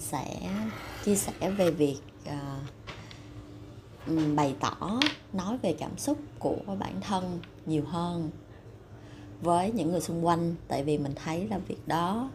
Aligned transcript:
sẽ 0.00 0.50
chia 1.04 1.16
sẻ 1.16 1.50
về 1.50 1.70
việc 1.70 1.98
à, 2.26 2.60
bày 4.36 4.54
tỏ 4.60 5.00
nói 5.32 5.58
về 5.62 5.76
cảm 5.78 5.98
xúc 5.98 6.18
của 6.38 6.76
bản 6.78 7.00
thân 7.00 7.40
nhiều 7.66 7.84
hơn 7.86 8.30
với 9.42 9.72
những 9.72 9.90
người 9.90 10.00
xung 10.00 10.26
quanh. 10.26 10.54
Tại 10.68 10.84
vì 10.84 10.98
mình 10.98 11.12
thấy 11.24 11.48
là 11.48 11.58
việc 11.58 11.88
đó 11.88 12.30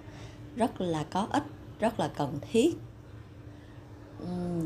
rất 0.56 0.82
là 0.82 1.04
có 1.04 1.28
ích 1.32 1.44
rất 1.80 2.00
là 2.00 2.08
cần 2.08 2.40
thiết. 2.52 2.76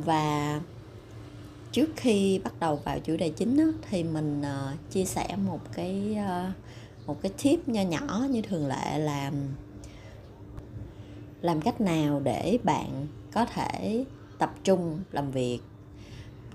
Và 0.06 0.62
trước 1.72 1.90
khi 1.96 2.40
bắt 2.44 2.54
đầu 2.60 2.76
vào 2.76 3.00
chủ 3.00 3.18
đề 3.18 3.30
chính 3.30 3.58
đó, 3.58 3.64
thì 3.90 4.04
mình 4.04 4.42
uh, 4.42 4.92
chia 4.92 5.06
sẻ 5.06 5.36
một 5.46 5.60
cái 5.74 6.18
uh, 6.20 6.56
một 7.08 7.22
cái 7.22 7.32
tip 7.44 7.68
nho 7.68 7.82
nhỏ 7.82 8.26
như 8.30 8.42
thường 8.42 8.68
lệ 8.68 9.00
là 9.00 9.32
làm 11.42 11.62
cách 11.62 11.82
nào 11.82 12.20
để 12.20 12.60
bạn 12.64 13.08
có 13.34 13.46
thể 13.46 14.06
tập 14.38 14.54
trung 14.64 15.00
làm 15.12 15.32
việc? 15.32 15.60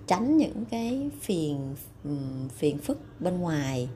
Tránh 0.06 0.36
những 0.36 0.64
cái 0.64 1.10
phiền 1.20 1.74
phiền 2.56 2.78
phức 2.78 3.20
bên 3.20 3.40
ngoài. 3.40 3.88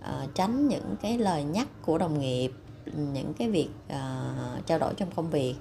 Uh, 0.00 0.34
tránh 0.34 0.68
những 0.68 0.96
cái 1.02 1.18
lời 1.18 1.44
nhắc 1.44 1.68
của 1.82 1.98
đồng 1.98 2.20
nghiệp 2.20 2.52
những 2.96 3.34
cái 3.38 3.50
việc 3.50 3.68
uh, 3.86 4.66
trao 4.66 4.78
đổi 4.78 4.94
trong 4.96 5.10
công 5.16 5.30
việc. 5.30 5.54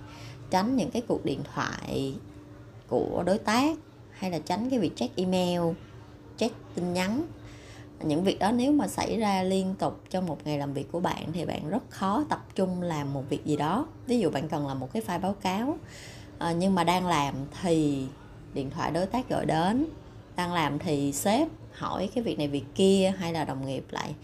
Tránh 0.49 0.75
những 0.75 0.91
cái 0.91 1.01
cuộc 1.07 1.25
điện 1.25 1.39
thoại 1.53 2.15
của 2.87 3.23
đối 3.25 3.37
tác 3.37 3.77
hay 4.11 4.31
là 4.31 4.39
tránh 4.39 4.69
cái 4.69 4.79
việc 4.79 4.95
check 4.95 5.15
email 5.15 5.61
check 6.37 6.55
tin 6.75 6.93
nhắn 6.93 7.23
những 8.05 8.23
việc 8.23 8.39
đó 8.39 8.51
nếu 8.51 8.71
mà 8.71 8.87
xảy 8.87 9.19
ra 9.19 9.43
liên 9.43 9.75
tục 9.79 10.01
trong 10.09 10.25
một 10.25 10.37
ngày 10.45 10.57
làm 10.57 10.73
việc 10.73 10.91
của 10.91 10.99
bạn 10.99 11.31
thì 11.33 11.45
bạn 11.45 11.69
rất 11.69 11.83
khó 11.89 12.23
tập 12.29 12.45
trung 12.55 12.81
làm 12.81 13.13
một 13.13 13.23
việc 13.29 13.45
gì 13.45 13.55
đó. 13.55 13.85
Ví 14.07 14.19
dụ 14.19 14.29
bạn 14.29 14.49
cần 14.49 14.67
làm 14.67 14.79
một 14.79 14.93
cái 14.93 15.03
file 15.07 15.21
báo 15.21 15.33
cáo 15.33 15.77
à, 16.39 16.51
nhưng 16.51 16.75
mà 16.75 16.83
đang 16.83 17.07
làm 17.07 17.35
thì 17.61 18.05
điện 18.53 18.69
thoại 18.69 18.91
đối 18.91 19.05
tác 19.05 19.29
gọi 19.29 19.45
đến 19.45 19.85
đang 20.35 20.53
làm 20.53 20.79
thì 20.79 21.11
sếp 21.11 21.47
hỏi 21.73 22.09
cái 22.15 22.23
việc 22.23 22.37
này 22.37 22.47
việc 22.47 22.65
kia 22.75 23.13
hay 23.17 23.33
là 23.33 23.45
đồng 23.45 23.67
nghiệp 23.67 23.85
lại 23.91 24.15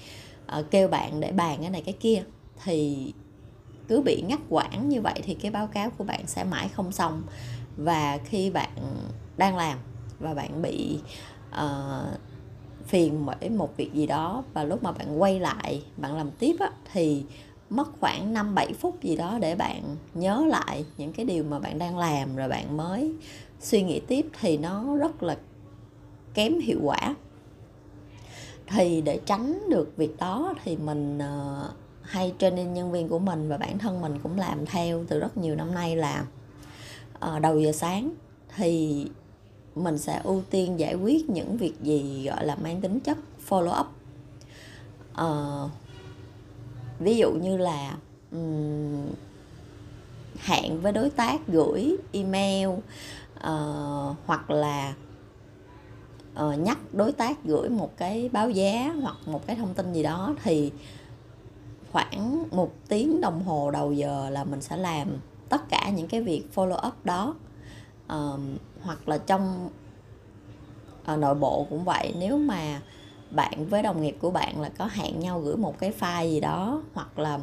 à, 0.46 0.62
kêu 0.72 0.88
bạn 0.88 1.20
để 1.20 1.32
bàn 1.32 1.58
cái 1.62 1.70
này 1.70 1.82
cái 1.82 1.96
kia. 2.00 2.24
Thì 2.64 3.14
cứ 3.88 4.02
bị 4.02 4.22
ngắt 4.22 4.40
quãng 4.50 4.90
như 4.90 5.02
vậy 5.02 5.20
thì 5.24 5.34
cái 5.34 5.52
báo 5.52 5.68
cáo 5.68 5.90
của 5.90 6.04
bạn 6.04 6.28
sẽ 6.28 6.44
mãi 6.44 6.70
không 6.70 6.92
xong. 6.92 7.24
Và 7.78 8.18
khi 8.26 8.50
bạn 8.50 8.70
đang 9.38 9.58
làm 9.58 9.78
và 10.20 10.34
bạn 10.34 10.62
bị 10.62 11.00
uh, 11.50 12.20
phiền 12.90 13.26
bởi 13.26 13.50
một 13.50 13.78
việc 13.78 13.94
gì 13.94 14.08
đó 14.08 14.44
và 14.54 14.64
lúc 14.64 14.84
mà 14.84 14.92
bạn 14.92 15.22
quay 15.22 15.40
lại 15.40 15.84
bạn 15.98 16.16
làm 16.16 16.32
tiếp 16.32 16.56
á, 16.60 16.72
thì 16.94 17.24
mất 17.70 17.88
khoảng 18.00 18.34
5 18.34 18.56
7 18.56 18.74
phút 18.74 19.04
gì 19.04 19.16
đó 19.16 19.38
để 19.42 19.56
bạn 19.56 19.84
nhớ 20.14 20.46
lại 20.48 20.86
những 20.98 21.14
cái 21.14 21.26
điều 21.26 21.44
mà 21.44 21.60
bạn 21.60 21.80
đang 21.80 21.98
làm 21.98 22.36
rồi 22.36 22.48
bạn 22.48 22.78
mới 22.78 23.14
suy 23.60 23.82
nghĩ 23.82 24.00
tiếp 24.00 24.26
thì 24.40 24.58
nó 24.58 24.98
rất 24.98 25.24
là 25.24 25.38
kém 26.34 26.60
hiệu 26.60 26.80
quả. 26.84 27.16
Thì 28.68 29.02
để 29.02 29.20
tránh 29.26 29.70
được 29.70 29.94
việc 29.98 30.18
đó 30.18 30.54
thì 30.64 30.78
mình 30.78 31.18
uh, 31.18 31.72
hay 32.02 32.34
training 32.40 32.74
nhân 32.74 32.92
viên 32.92 33.10
của 33.10 33.20
mình 33.20 33.50
và 33.50 33.58
bản 33.58 33.78
thân 33.78 34.02
mình 34.02 34.20
cũng 34.24 34.40
làm 34.40 34.66
theo 34.66 35.04
từ 35.08 35.20
rất 35.20 35.38
nhiều 35.38 35.56
năm 35.56 35.74
nay 35.74 35.96
là 35.96 36.26
uh, 37.36 37.42
đầu 37.42 37.60
giờ 37.60 37.72
sáng 37.72 38.12
thì 38.56 39.06
mình 39.84 39.98
sẽ 39.98 40.22
ưu 40.24 40.42
tiên 40.50 40.80
giải 40.80 40.96
quyết 40.96 41.30
những 41.30 41.58
việc 41.58 41.74
gì 41.82 42.26
gọi 42.28 42.46
là 42.46 42.56
mang 42.56 42.82
tính 42.82 43.00
chất 43.00 43.18
follow 43.50 43.82
up. 43.82 43.88
Uh, 45.22 45.72
ví 47.00 47.18
dụ 47.18 47.32
như 47.32 47.58
là 47.58 47.98
um, 48.32 49.06
hẹn 50.38 50.82
với 50.82 50.92
đối 50.92 51.10
tác 51.10 51.48
gửi 51.48 51.98
email 52.12 52.68
uh, 52.70 54.16
hoặc 54.26 54.50
là 54.50 54.94
uh, 56.46 56.60
nhắc 56.60 56.78
đối 56.94 57.12
tác 57.12 57.44
gửi 57.44 57.70
một 57.70 57.98
cái 57.98 58.30
báo 58.30 58.50
giá 58.50 58.96
hoặc 59.02 59.16
một 59.26 59.48
cái 59.48 59.56
thông 59.56 59.74
tin 59.74 59.94
gì 59.94 60.04
đó 60.04 60.36
thì 60.44 60.72
khoảng 61.92 62.44
một 62.52 62.72
tiếng 62.88 63.22
đồng 63.22 63.44
hồ 63.44 63.72
đầu 63.72 63.94
giờ 63.94 64.30
là 64.30 64.44
mình 64.44 64.62
sẽ 64.62 64.78
làm 64.78 65.18
tất 65.50 65.70
cả 65.70 65.90
những 65.90 66.08
cái 66.08 66.22
việc 66.22 66.44
follow 66.56 66.88
up 66.88 67.06
đó 67.06 67.36
uh, 68.14 68.40
hoặc 68.82 69.10
là 69.10 69.18
trong 69.18 69.70
uh, 71.14 71.20
nội 71.20 71.36
bộ 71.36 71.68
cũng 71.70 71.84
vậy. 71.84 72.14
Nếu 72.20 72.38
mà 72.38 72.82
bạn 73.32 73.66
với 73.66 73.84
đồng 73.84 74.02
nghiệp 74.02 74.18
của 74.22 74.32
bạn 74.32 74.62
là 74.62 74.70
có 74.78 74.90
hẹn 74.92 75.20
nhau 75.20 75.40
gửi 75.40 75.58
một 75.58 75.80
cái 75.80 75.94
file 76.00 76.30
gì 76.30 76.40
đó 76.40 76.82
hoặc 76.94 77.20
là 77.20 77.40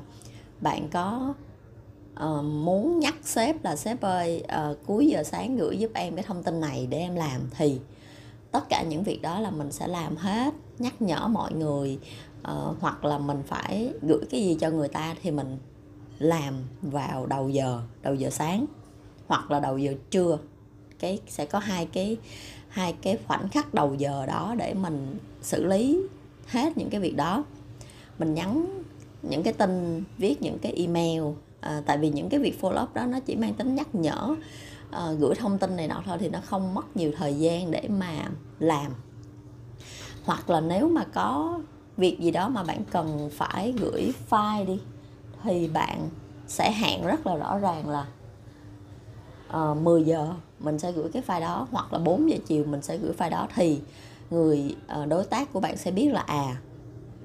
bạn 0.61 0.89
có 0.89 1.35
uh, 2.25 2.45
muốn 2.45 2.99
nhắc 3.01 3.15
sếp 3.23 3.65
là 3.65 3.77
sếp 3.77 4.01
ơi 4.01 4.45
uh, 4.71 4.77
cuối 4.87 5.07
giờ 5.07 5.23
sáng 5.23 5.57
gửi 5.57 5.79
giúp 5.79 5.91
em 5.95 6.15
cái 6.15 6.25
thông 6.25 6.43
tin 6.43 6.61
này 6.61 6.87
để 6.91 6.99
em 6.99 7.15
làm 7.15 7.41
thì 7.51 7.81
tất 8.53 8.69
cả 8.69 8.83
những 8.83 9.03
việc 9.03 9.23
đó 9.23 9.41
là 9.41 9.51
mình 9.51 9.73
sẽ 9.73 9.87
làm 9.87 10.17
hết 10.17 10.55
nhắc 10.79 11.03
nhở 11.03 11.29
mọi 11.29 11.53
người 11.53 11.99
uh, 12.41 12.77
hoặc 12.81 13.05
là 13.05 13.19
mình 13.19 13.43
phải 13.47 13.93
gửi 14.03 14.21
cái 14.31 14.43
gì 14.43 14.57
cho 14.61 14.71
người 14.71 14.89
ta 14.89 15.15
thì 15.23 15.31
mình 15.31 15.59
làm 16.19 16.55
vào 16.83 17.27
đầu 17.27 17.49
giờ 17.49 17.83
đầu 18.03 18.15
giờ 18.15 18.31
sáng 18.31 18.67
hoặc 19.27 19.51
là 19.51 19.61
đầu 19.61 19.79
giờ 19.79 19.95
trưa 20.11 20.39
cái 20.99 21.19
sẽ 21.29 21.47
có 21.47 21.59
hai 21.59 21.87
cái 21.87 22.17
hai 22.69 22.93
cái 22.93 23.19
khoảnh 23.27 23.49
khắc 23.49 23.75
đầu 23.75 23.95
giờ 23.95 24.27
đó 24.27 24.55
để 24.59 24.75
mình 24.75 25.19
xử 25.43 25.65
lý 25.65 26.01
hết 26.47 26.79
những 26.79 26.91
cái 26.91 27.01
việc 27.01 27.17
đó. 27.17 27.45
Mình 28.19 28.35
nhắn 28.35 28.83
những 29.23 29.43
cái 29.43 29.53
tin 29.53 30.05
viết 30.19 30.43
những 30.43 30.59
cái 30.59 30.73
email 30.73 31.23
à, 31.61 31.83
tại 31.87 31.99
vì 31.99 32.11
những 32.11 32.29
cái 32.29 32.41
việc 32.41 32.59
follow 32.61 32.83
up 32.83 32.95
đó 32.95 33.07
nó 33.07 33.21
chỉ 33.21 33.37
mang 33.37 33.55
tính 33.55 33.75
nhắc 33.75 33.95
nhở 33.95 34.37
à, 34.91 35.13
gửi 35.19 35.35
thông 35.35 35.59
tin 35.59 35.77
này 35.77 35.89
nọ 35.89 36.03
thôi 36.07 36.17
thì 36.21 36.29
nó 36.29 36.39
không 36.45 36.75
mất 36.75 36.97
nhiều 36.97 37.13
thời 37.17 37.35
gian 37.35 37.71
để 37.71 37.89
mà 37.89 38.29
làm. 38.59 38.93
Hoặc 40.25 40.51
là 40.51 40.61
nếu 40.61 40.89
mà 40.89 41.05
có 41.05 41.61
việc 41.97 42.21
gì 42.21 42.31
đó 42.31 42.49
mà 42.49 42.63
bạn 42.63 42.85
cần 42.91 43.31
phải 43.33 43.73
gửi 43.73 44.13
file 44.31 44.67
đi 44.67 44.81
thì 45.43 45.69
bạn 45.69 46.09
sẽ 46.47 46.73
hẹn 46.73 47.07
rất 47.07 47.27
là 47.27 47.37
rõ 47.37 47.59
ràng 47.59 47.89
là 47.89 48.07
ờ, 49.49 49.71
uh, 49.71 49.83
10 49.83 50.05
giờ 50.05 50.35
mình 50.59 50.79
sẽ 50.79 50.93
gửi 50.93 51.11
cái 51.13 51.23
file 51.27 51.41
đó, 51.41 51.69
hoặc 51.71 51.93
là 51.93 51.99
4 51.99 52.31
giờ 52.31 52.37
chiều 52.47 52.65
mình 52.65 52.83
sẽ 52.83 52.97
gửi 52.97 53.13
file 53.19 53.31
đó, 53.31 53.49
thì 53.55 53.81
người 54.31 54.77
ờ, 54.87 55.07
đối 55.07 55.25
tác 55.25 55.53
của 55.53 55.61
bạn 55.61 55.77
sẽ 55.77 55.91
biết 55.91 56.09
là 56.13 56.21
à 56.21 56.57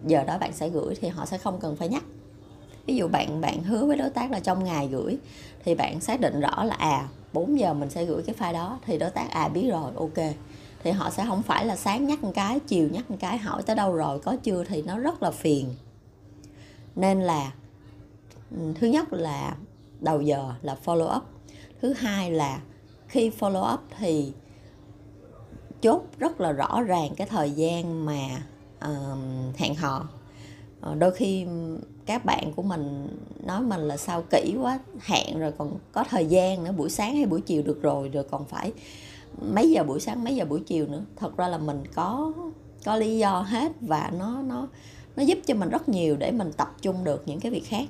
giờ 0.06 0.24
đó 0.24 0.38
bạn 0.38 0.54
sẽ 0.54 0.70
gửi 0.70 0.96
thì 1.02 1.08
họ 1.08 1.26
sẽ 1.26 1.38
không 1.38 1.60
cần 1.60 1.76
phải 1.76 1.90
nhắc. 1.90 2.04
Ví 2.86 2.96
dụ 2.96 3.08
bạn 3.08 3.42
bạn 3.42 3.64
hứa 3.64 3.86
với 3.86 3.98
đối 3.98 4.10
tác 4.10 4.32
là 4.32 4.40
trong 4.40 4.64
ngày 4.64 4.88
gửi, 4.88 5.18
thì 5.66 5.76
bạn 5.76 6.00
xác 6.00 6.20
định 6.20 6.40
rõ 6.40 6.64
là 6.64 6.76
à 6.76 7.08
4 7.34 7.60
giờ 7.60 7.74
mình 7.74 7.90
sẽ 7.90 8.06
gửi 8.06 8.24
cái 8.24 8.36
file 8.40 8.54
đó, 8.54 8.80
thì 8.86 8.98
đối 8.98 9.10
tác 9.10 9.30
à 9.30 9.48
biết 9.48 9.70
rồi, 9.72 9.92
ok. 9.96 10.34
Thì 10.84 10.92
họ 10.92 11.10
sẽ 11.10 11.26
không 11.28 11.42
phải 11.42 11.66
là 11.66 11.76
sáng 11.76 12.08
nhắc 12.08 12.24
một 12.24 12.32
cái, 12.36 12.60
chiều 12.60 12.90
nhắc 12.92 13.12
một 13.12 13.18
cái, 13.20 13.38
hỏi 13.38 13.64
tới 13.64 13.76
đâu 13.76 13.96
rồi, 13.96 14.20
có 14.20 14.36
chưa, 14.44 14.64
thì 14.64 14.82
nó 14.82 15.00
rất 15.00 15.24
là 15.24 15.32
phiền. 15.32 15.76
Nên 16.96 17.22
là 17.22 17.52
ừ, 18.52 18.58
thứ 18.76 18.88
nhất 18.88 19.14
là 19.14 19.56
đầu 20.00 20.22
giờ 20.22 20.54
là 20.62 20.78
follow 20.86 21.18
up, 21.18 21.24
thứ 21.82 21.94
hai 21.94 22.32
là 22.32 22.60
khi 23.12 23.32
follow 23.40 23.74
up 23.74 23.80
thì 23.98 24.34
chốt 25.82 26.02
rất 26.18 26.42
là 26.42 26.52
rõ 26.52 26.82
ràng 26.82 27.16
cái 27.16 27.28
thời 27.28 27.52
gian 27.52 28.06
mà 28.06 28.44
uh, 28.86 29.58
hẹn 29.58 29.76
hò. 29.76 30.10
Uh, 30.92 30.98
đôi 30.98 31.12
khi 31.12 31.46
các 32.06 32.26
bạn 32.26 32.54
của 32.56 32.64
mình 32.64 33.08
nói 33.46 33.62
mình 33.62 33.82
là 33.82 33.98
sao 33.98 34.24
kỹ 34.30 34.56
quá 34.62 34.80
hẹn 35.02 35.40
rồi 35.40 35.52
còn 35.58 35.78
có 35.92 36.04
thời 36.04 36.26
gian 36.26 36.64
nữa 36.64 36.72
buổi 36.72 36.90
sáng 36.90 37.16
hay 37.16 37.26
buổi 37.26 37.42
chiều 37.42 37.64
được 37.64 37.82
rồi 37.82 38.10
rồi 38.10 38.24
còn 38.32 38.46
phải 38.46 38.74
mấy 39.54 39.72
giờ 39.72 39.84
buổi 39.84 40.00
sáng 40.00 40.24
mấy 40.24 40.36
giờ 40.36 40.46
buổi 40.46 40.60
chiều 40.60 40.88
nữa. 40.88 41.06
Thật 41.16 41.38
ra 41.38 41.48
là 41.48 41.58
mình 41.58 41.84
có 41.94 42.34
có 42.86 42.96
lý 42.96 43.18
do 43.18 43.42
hết 43.42 43.72
và 43.82 44.12
nó 44.18 44.42
nó 44.42 44.68
nó 45.16 45.24
giúp 45.24 45.38
cho 45.46 45.56
mình 45.56 45.70
rất 45.70 45.90
nhiều 45.90 46.16
để 46.20 46.32
mình 46.32 46.52
tập 46.58 46.76
trung 46.82 47.04
được 47.04 47.24
những 47.26 47.40
cái 47.40 47.52
việc 47.52 47.66
khác. 47.66 47.86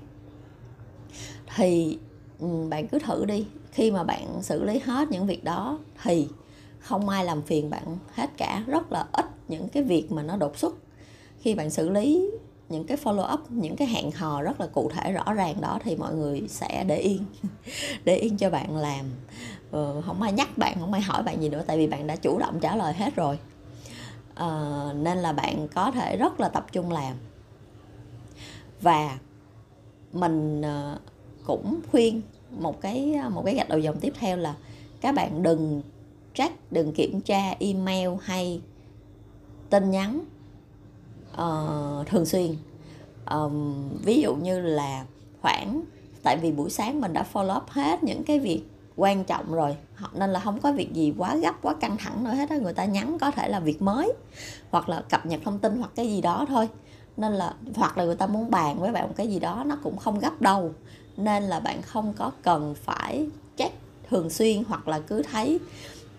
Thì 1.56 1.97
bạn 2.69 2.88
cứ 2.88 3.00
thử 3.00 3.25
đi 3.25 3.45
khi 3.71 3.91
mà 3.91 4.03
bạn 4.03 4.41
xử 4.41 4.63
lý 4.63 4.79
hết 4.79 5.12
những 5.12 5.25
việc 5.25 5.44
đó 5.44 5.79
thì 6.03 6.27
không 6.79 7.09
ai 7.09 7.25
làm 7.25 7.41
phiền 7.41 7.69
bạn 7.69 7.97
hết 8.13 8.29
cả. 8.38 8.63
Rất 8.68 8.91
là 8.91 9.06
ít 9.12 9.25
những 9.47 9.69
cái 9.69 9.83
việc 9.83 10.12
mà 10.12 10.23
nó 10.23 10.38
đột 10.38 10.57
xuất. 10.57 10.75
Khi 11.39 11.56
bạn 11.56 11.69
xử 11.69 11.89
lý 11.89 12.31
những 12.69 12.83
cái 12.83 12.97
follow 13.03 13.33
up 13.33 13.51
những 13.51 13.75
cái 13.75 13.88
hẹn 13.88 14.12
hò 14.12 14.41
rất 14.41 14.62
là 14.62 14.68
cụ 14.68 14.91
thể 14.94 15.12
rõ 15.12 15.33
ràng 15.33 15.62
đó 15.62 15.79
thì 15.83 15.95
mọi 15.95 16.15
người 16.15 16.44
sẽ 16.47 16.83
để 16.88 16.97
yên 16.97 17.25
để 18.06 18.15
yên 18.15 18.38
cho 18.38 18.50
bạn 18.50 18.77
làm. 18.77 19.06
Ừ, 19.71 20.01
không 20.06 20.21
ai 20.21 20.31
nhắc 20.31 20.57
bạn 20.57 20.79
không 20.79 20.94
ai 20.94 21.01
hỏi 21.01 21.24
bạn 21.24 21.41
gì 21.41 21.50
nữa 21.50 21.63
tại 21.67 21.77
vì 21.77 21.88
bạn 21.88 22.07
đã 22.07 22.15
chủ 22.15 22.39
động 22.39 22.59
trả 22.59 22.75
lời 22.75 22.94
hết 22.94 23.15
rồi. 23.15 23.39
À, 24.35 24.47
nên 24.95 25.17
là 25.17 25.33
bạn 25.33 25.67
có 25.67 25.91
thể 25.91 26.17
rất 26.17 26.39
là 26.39 26.50
tập 26.50 26.65
trung 26.71 26.91
làm. 26.91 27.13
Và 28.81 29.17
mình 30.13 30.62
ờ, 30.62 30.97
cũng 31.45 31.79
khuyên 31.91 32.21
một 32.59 32.81
cái 32.81 33.15
một 33.31 33.42
cái 33.45 33.56
gạch 33.56 33.69
đầu 33.69 33.80
dòng 33.80 34.00
tiếp 34.00 34.13
theo 34.19 34.38
là 34.38 34.56
các 35.01 35.15
bạn 35.15 35.44
đừng 35.44 35.81
check 36.33 36.71
đừng 36.71 36.94
kiểm 36.94 37.21
tra 37.21 37.56
email 37.59 38.09
hay 38.21 38.62
tin 39.69 39.92
nhắn 39.92 40.19
uh, 41.33 42.07
thường 42.07 42.25
xuyên. 42.25 42.56
Um, 43.31 43.89
ví 44.06 44.21
dụ 44.21 44.36
như 44.36 44.59
là 44.59 45.06
khoảng 45.42 45.81
tại 46.24 46.38
vì 46.38 46.51
buổi 46.51 46.69
sáng 46.69 47.01
mình 47.01 47.13
đã 47.13 47.25
follow 47.33 47.57
up 47.57 47.69
hết 47.69 48.03
những 48.03 48.24
cái 48.24 48.39
việc 48.39 48.63
quan 48.95 49.24
trọng 49.24 49.53
rồi 49.53 49.75
nên 50.13 50.30
là 50.30 50.39
không 50.39 50.59
có 50.59 50.71
việc 50.71 50.94
gì 50.94 51.13
quá 51.18 51.36
gấp 51.36 51.56
quá 51.62 51.75
căng 51.80 51.98
thẳng 51.98 52.24
nữa 52.24 52.33
hết 52.33 52.50
á 52.50 52.57
người 52.57 52.74
ta 52.74 52.86
nhắn 52.86 53.18
có 53.21 53.31
thể 53.31 53.50
là 53.50 53.59
việc 53.59 53.81
mới 53.81 54.13
hoặc 54.71 54.89
là 54.89 55.01
cập 55.09 55.25
nhật 55.25 55.39
thông 55.44 55.59
tin 55.59 55.77
hoặc 55.77 55.92
cái 55.95 56.07
gì 56.07 56.21
đó 56.21 56.45
thôi. 56.50 56.69
Nên 57.18 57.33
là 57.33 57.53
hoặc 57.75 57.98
là 57.98 58.06
người 58.06 58.15
ta 58.15 58.27
muốn 58.27 58.51
bàn 58.51 58.80
với 58.80 58.92
bạn 58.92 59.07
một 59.07 59.13
cái 59.18 59.27
gì 59.27 59.39
đó 59.39 59.63
nó 59.65 59.77
cũng 59.83 59.98
không 59.98 60.19
gấp 60.19 60.42
đâu 60.42 60.71
nên 61.23 61.44
là 61.44 61.59
bạn 61.59 61.81
không 61.81 62.13
có 62.13 62.31
cần 62.44 62.75
phải 62.75 63.27
check 63.56 63.75
thường 64.09 64.29
xuyên 64.29 64.63
hoặc 64.63 64.88
là 64.88 65.00
cứ 65.00 65.21
thấy 65.31 65.59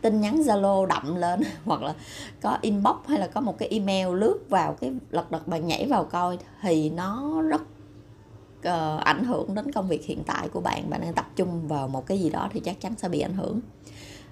tin 0.00 0.20
nhắn 0.20 0.42
Zalo 0.42 0.86
đậm 0.86 1.16
lên 1.16 1.40
hoặc 1.64 1.82
là 1.82 1.94
có 2.40 2.58
inbox 2.60 2.96
hay 3.06 3.18
là 3.18 3.26
có 3.26 3.40
một 3.40 3.58
cái 3.58 3.68
email 3.68 4.16
lướt 4.16 4.38
vào 4.48 4.76
cái 4.80 4.92
lật 5.10 5.30
đật 5.30 5.48
bạn 5.48 5.66
nhảy 5.66 5.86
vào 5.86 6.04
coi 6.04 6.38
thì 6.62 6.90
nó 6.90 7.42
rất 7.42 7.62
uh, 8.68 9.00
ảnh 9.04 9.24
hưởng 9.24 9.54
đến 9.54 9.72
công 9.72 9.88
việc 9.88 10.04
hiện 10.04 10.22
tại 10.26 10.48
của 10.48 10.60
bạn. 10.60 10.90
Bạn 10.90 11.00
đang 11.00 11.14
tập 11.14 11.26
trung 11.36 11.68
vào 11.68 11.88
một 11.88 12.06
cái 12.06 12.20
gì 12.20 12.30
đó 12.30 12.48
thì 12.52 12.60
chắc 12.60 12.80
chắn 12.80 12.94
sẽ 12.96 13.08
bị 13.08 13.20
ảnh 13.20 13.34
hưởng. 13.34 13.60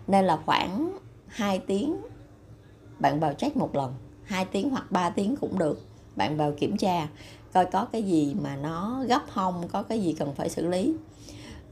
Nên 0.07 0.25
là 0.25 0.39
khoảng 0.47 0.99
2 1.27 1.59
tiếng 1.59 1.97
bạn 2.99 3.21
vào 3.21 3.35
check 3.35 3.57
một 3.57 3.77
lần 3.77 3.95
2 4.25 4.45
tiếng 4.45 4.71
hoặc 4.71 4.93
3 4.93 5.11
tiếng 5.11 5.37
cũng 5.37 5.59
được 5.59 5.87
bạn 6.17 6.37
vào 6.37 6.53
kiểm 6.53 6.77
tra 6.77 7.09
coi 7.53 7.67
có 7.67 7.85
cái 7.85 8.03
gì 8.03 8.35
mà 8.43 8.57
nó 8.57 9.05
gấp 9.09 9.23
không 9.31 9.69
có 9.69 9.83
cái 9.83 10.03
gì 10.03 10.13
cần 10.13 10.35
phải 10.35 10.49
xử 10.49 10.67
lý. 10.67 10.95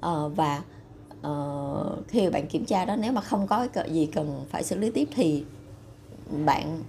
À, 0.01 0.13
và 0.37 0.63
à, 1.23 1.33
khi 2.09 2.31
bạn 2.31 2.47
kiểm 2.47 2.65
tra 2.65 2.85
đó 2.85 2.97
nếu 2.97 3.13
mà 3.13 3.21
không 3.21 3.47
có 3.47 3.69
cái 3.73 3.91
gì 3.91 4.07
cần 4.07 4.45
phải 4.51 4.65
xử 4.65 4.79
lý 4.79 4.91
tiếp 4.91 5.09
thì 5.15 5.45
bạn 6.47 6.83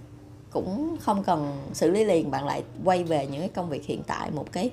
cũng 0.50 0.96
không 1.00 1.22
cần 1.22 1.68
xử 1.72 1.90
lý 1.90 2.04
liền 2.04 2.30
bạn 2.30 2.46
lại 2.46 2.62
quay 2.84 3.04
về 3.04 3.26
những 3.26 3.40
cái 3.40 3.48
công 3.48 3.68
việc 3.68 3.86
hiện 3.86 4.02
tại 4.06 4.30
một 4.30 4.52
cái 4.52 4.70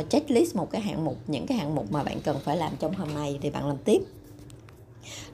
uh, 0.00 0.10
checklist 0.10 0.56
một 0.56 0.70
cái 0.70 0.80
hạng 0.80 1.04
mục 1.04 1.16
những 1.26 1.46
cái 1.46 1.58
hạng 1.58 1.74
mục 1.74 1.92
mà 1.92 2.04
bạn 2.04 2.20
cần 2.20 2.36
phải 2.44 2.56
làm 2.56 2.72
trong 2.78 2.94
hôm 2.94 3.14
nay 3.14 3.38
thì 3.42 3.50
bạn 3.50 3.66
làm 3.68 3.76
tiếp. 3.76 4.02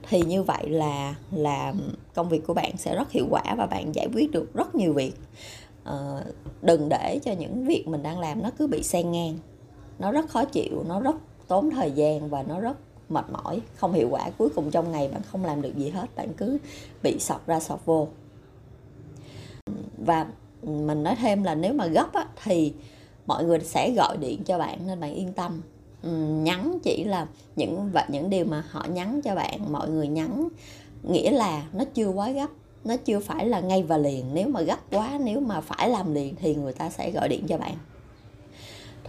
Thì 0.09 0.23
như 0.23 0.43
vậy 0.43 0.69
là 0.69 1.15
là 1.31 1.73
công 2.15 2.29
việc 2.29 2.47
của 2.47 2.55
bạn 2.55 2.77
sẽ 2.77 2.97
rất 2.97 3.11
hiệu 3.11 3.27
quả 3.31 3.43
và 3.59 3.67
bạn 3.67 3.95
giải 3.95 4.09
quyết 4.15 4.31
được 4.31 4.55
rất 4.55 4.75
nhiều 4.75 4.93
việc 4.93 5.13
uh, 5.89 6.27
đừng 6.63 6.89
để 6.89 7.21
cho 7.25 7.33
những 7.33 7.65
việc 7.67 7.89
mình 7.89 8.03
đang 8.03 8.19
làm 8.19 8.43
nó 8.43 8.51
cứ 8.59 8.67
bị 8.67 8.83
xen 8.83 9.13
ngang. 9.13 9.39
Nó 9.99 10.13
rất 10.13 10.31
khó 10.31 10.45
chịu 10.45 10.85
nó 10.89 11.01
rất 11.01 11.17
tốn 11.49 11.71
thời 11.71 11.91
gian 11.91 12.29
và 12.29 12.43
nó 12.43 12.61
rất 12.61 12.77
mệt 13.09 13.25
mỏi 13.31 13.61
không 13.77 13.93
hiệu 13.93 14.09
quả. 14.11 14.31
Cuối 14.39 14.49
cùng 14.55 14.71
trong 14.71 14.93
ngày 14.93 15.09
bạn 15.09 15.23
không 15.23 15.45
làm 15.45 15.63
được 15.63 15.77
gì 15.77 15.91
hết 15.91 16.17
bạn 16.17 16.29
cứ 16.37 16.59
bị 17.03 17.19
sọt 17.19 17.47
ra 17.47 17.61
sọt 17.61 17.85
vô. 17.85 18.09
Và 19.99 20.27
mình 20.63 21.03
nói 21.03 21.17
thêm 21.17 21.43
là 21.43 21.55
nếu 21.55 21.75
mà 21.75 21.87
gấp 21.87 22.13
á, 22.13 22.27
thì 22.45 22.73
mọi 23.27 23.45
người 23.45 23.61
sẽ 23.61 23.93
gọi 23.97 24.17
điện 24.17 24.45
cho 24.45 24.59
bạn 24.59 24.87
nên 24.87 25.01
bạn 25.01 25.15
yên 25.15 25.33
tâm. 25.33 25.61
Ừ, 26.03 26.11
nhắn 26.19 26.79
chỉ 26.83 27.05
là 27.05 27.27
những 27.57 27.91
và 27.93 28.07
những 28.09 28.31
điều 28.31 28.45
mà 28.45 28.65
họ 28.71 28.87
nhắn 28.93 29.21
cho 29.23 29.35
bạn 29.35 29.73
mọi 29.73 29.91
người 29.91 30.09
nhắn 30.09 30.49
nghĩa 31.03 31.31
là 31.31 31.65
nó 31.73 31.85
chưa 31.95 32.09
quá 32.09 32.31
gấp 32.31 32.51
nó 32.85 32.97
chưa 32.97 33.21
phải 33.21 33.49
là 33.49 33.61
ngay 33.61 33.83
và 33.83 33.97
liền. 33.97 34.35
Nếu 34.35 34.49
mà 34.49 34.61
gấp 34.61 34.79
quá 34.91 35.19
nếu 35.21 35.41
mà 35.41 35.61
phải 35.61 35.89
làm 35.89 36.15
liền 36.15 36.35
thì 36.37 36.55
người 36.55 36.73
ta 36.73 36.91
sẽ 36.91 37.11
gọi 37.11 37.29
điện 37.29 37.47
cho 37.49 37.59
bạn. 37.59 37.75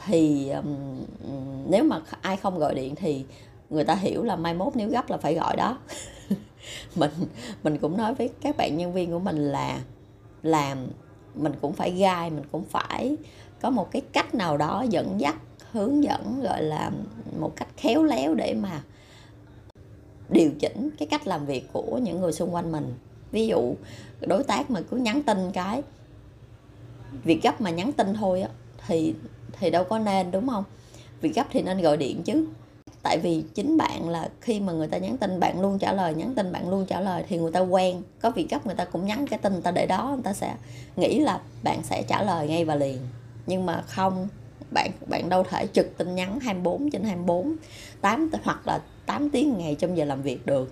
Thì 0.05 0.49
um, 0.49 0.75
nếu 1.69 1.83
mà 1.83 2.01
ai 2.21 2.37
không 2.37 2.59
gọi 2.59 2.75
điện 2.75 2.95
thì 2.95 3.25
người 3.69 3.83
ta 3.83 3.95
hiểu 3.95 4.23
là 4.23 4.35
mai 4.35 4.53
mốt 4.53 4.75
nếu 4.75 4.89
gấp 4.89 5.09
là 5.09 5.17
phải 5.17 5.35
gọi 5.35 5.55
đó. 5.55 5.77
Mình 6.95 7.11
mình 7.63 7.77
cũng 7.77 7.97
nói 7.97 8.13
với 8.13 8.29
các 8.41 8.57
bạn 8.57 8.77
nhân 8.77 8.93
viên 8.93 9.11
của 9.11 9.19
mình 9.19 9.51
là 9.51 9.81
làm 10.43 10.87
mình 11.35 11.53
cũng 11.61 11.73
phải 11.73 11.91
gai 11.91 12.29
mình 12.29 12.43
cũng 12.51 12.63
phải 12.65 13.15
có 13.61 13.69
một 13.69 13.91
cái 13.91 14.01
cách 14.13 14.35
nào 14.35 14.57
đó 14.57 14.85
dẫn 14.89 15.21
dắt 15.21 15.35
hướng 15.71 16.03
dẫn 16.03 16.41
gọi 16.41 16.63
là 16.63 16.91
một 17.39 17.55
cách 17.55 17.67
khéo 17.77 18.03
léo 18.03 18.33
để 18.33 18.53
mà 18.53 18.83
điều 20.29 20.51
chỉnh 20.59 20.89
cái 20.99 21.07
cách 21.07 21.27
làm 21.27 21.45
việc 21.45 21.67
của 21.73 21.97
những 21.97 22.21
người 22.21 22.31
xung 22.31 22.53
quanh 22.53 22.71
mình 22.71 22.93
ví 23.31 23.47
dụ, 23.47 23.75
đối 24.21 24.43
tác 24.43 24.71
mà 24.71 24.81
cứ 24.91 24.97
nhắn 24.97 25.23
tin 25.23 25.51
cái, 25.53 25.81
việc 27.23 27.43
gấp 27.43 27.61
mà 27.61 27.69
nhắn 27.69 27.91
tin 27.91 28.13
thôi 28.13 28.41
á, 28.41 28.49
thì 28.87 29.13
thì 29.59 29.69
đâu 29.69 29.83
có 29.83 29.99
nên, 29.99 30.31
đúng 30.31 30.47
không? 30.47 30.63
Việc 31.21 31.35
gấp 31.35 31.47
thì 31.51 31.61
nên 31.61 31.81
gọi 31.81 31.97
điện 31.97 32.23
chứ. 32.23 32.45
Tại 33.03 33.19
vì 33.19 33.43
chính 33.55 33.77
bạn 33.77 34.09
là 34.09 34.29
khi 34.41 34.59
mà 34.59 34.73
người 34.73 34.87
ta 34.87 34.97
nhắn 34.97 35.17
tin, 35.17 35.39
bạn 35.39 35.61
luôn 35.61 35.79
trả 35.79 35.93
lời, 35.93 36.13
nhắn 36.13 36.33
tin 36.35 36.51
bạn 36.51 36.69
luôn 36.69 36.85
trả 36.85 37.01
lời 37.01 37.23
thì 37.27 37.37
người 37.37 37.51
ta 37.51 37.59
quen. 37.59 38.01
Có 38.21 38.29
việc 38.29 38.49
gấp 38.49 38.65
người 38.65 38.75
ta 38.75 38.85
cũng 38.85 39.05
nhắn 39.05 39.27
cái 39.27 39.39
tin 39.39 39.53
người 39.53 39.61
ta 39.61 39.71
để 39.71 39.85
đó, 39.85 40.11
người 40.13 40.23
ta 40.23 40.33
sẽ 40.33 40.55
nghĩ 40.95 41.19
là 41.19 41.41
bạn 41.63 41.83
sẽ 41.83 42.03
trả 42.07 42.23
lời 42.23 42.47
ngay 42.47 42.65
và 42.65 42.75
liền. 42.75 42.97
Nhưng 43.47 43.65
mà 43.65 43.83
không, 43.87 44.27
bạn 44.71 44.91
bạn 45.07 45.29
đâu 45.29 45.43
thể 45.43 45.67
trực 45.67 45.97
tin 45.97 46.15
nhắn 46.15 46.39
24 46.39 46.89
trên 46.89 47.03
24 47.03 47.55
8 48.01 48.29
hoặc 48.43 48.67
là 48.67 48.79
8 49.05 49.29
tiếng 49.29 49.57
ngày 49.57 49.75
trong 49.79 49.97
giờ 49.97 50.05
làm 50.05 50.21
việc 50.21 50.45
được 50.45 50.71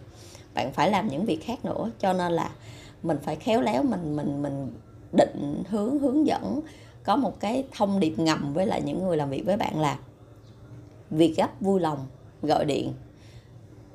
bạn 0.60 0.72
phải 0.74 0.92
làm 0.92 1.08
những 1.08 1.26
việc 1.26 1.46
khác 1.46 1.66
nữa. 1.66 1.92
Cho 2.00 2.14
nên 2.14 2.32
là 2.32 2.52
mình 3.04 3.18
phải 3.24 3.36
khéo 3.36 3.62
léo 3.62 3.84
mình 3.84 4.16
mình 4.16 4.42
mình 4.42 4.74
định 5.12 5.64
hướng 5.70 6.00
hướng 6.00 6.28
dẫn 6.28 6.62
có 7.04 7.16
một 7.16 7.40
cái 7.40 7.64
thông 7.78 8.00
điệp 8.00 8.14
ngầm 8.18 8.54
với 8.54 8.66
lại 8.66 8.82
những 8.82 9.04
người 9.04 9.18
làm 9.18 9.30
việc 9.30 9.44
với 9.46 9.58
bạn 9.58 9.80
là 9.80 10.00
việc 11.10 11.34
gấp 11.38 11.62
vui 11.62 11.80
lòng 11.80 12.08
gọi 12.42 12.66
điện. 12.66 12.94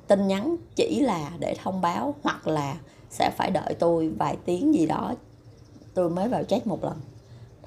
Tin 0.07 0.27
nhắn 0.27 0.55
chỉ 0.75 0.99
là 0.99 1.31
để 1.39 1.55
thông 1.63 1.81
báo 1.81 2.15
hoặc 2.23 2.47
là 2.47 2.75
sẽ 3.09 3.31
phải 3.37 3.51
đợi 3.51 3.75
tôi 3.79 4.09
vài 4.09 4.37
tiếng 4.45 4.73
gì 4.73 4.85
đó 4.85 5.13
tôi 5.93 6.09
mới 6.09 6.29
vào 6.29 6.43
check 6.43 6.67
một 6.67 6.83
lần. 6.83 6.99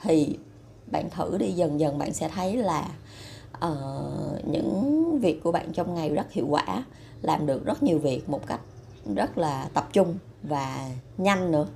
Thì 0.03 0.39
bạn 0.87 1.11
thử 1.11 1.39
đi 1.39 1.53
dần 1.53 1.81
dần 1.81 1.99
bạn 1.99 2.13
sẽ 2.13 2.29
thấy 2.29 2.57
là 2.57 2.89
uh, 3.65 4.49
những 4.49 5.19
việc 5.21 5.43
của 5.43 5.53
bạn 5.53 5.73
trong 5.73 5.95
ngày 5.95 6.11
rất 6.11 6.33
hiệu 6.33 6.47
quả 6.49 6.85
làm 7.23 7.47
được 7.47 7.65
rất 7.65 7.83
nhiều 7.83 7.99
việc 7.99 8.29
một 8.29 8.47
cách 8.47 8.61
rất 9.15 9.39
là 9.39 9.69
tập 9.75 9.89
trung 9.93 10.15
và 10.43 10.91
nhanh 11.19 11.51
nữa. 11.51 11.67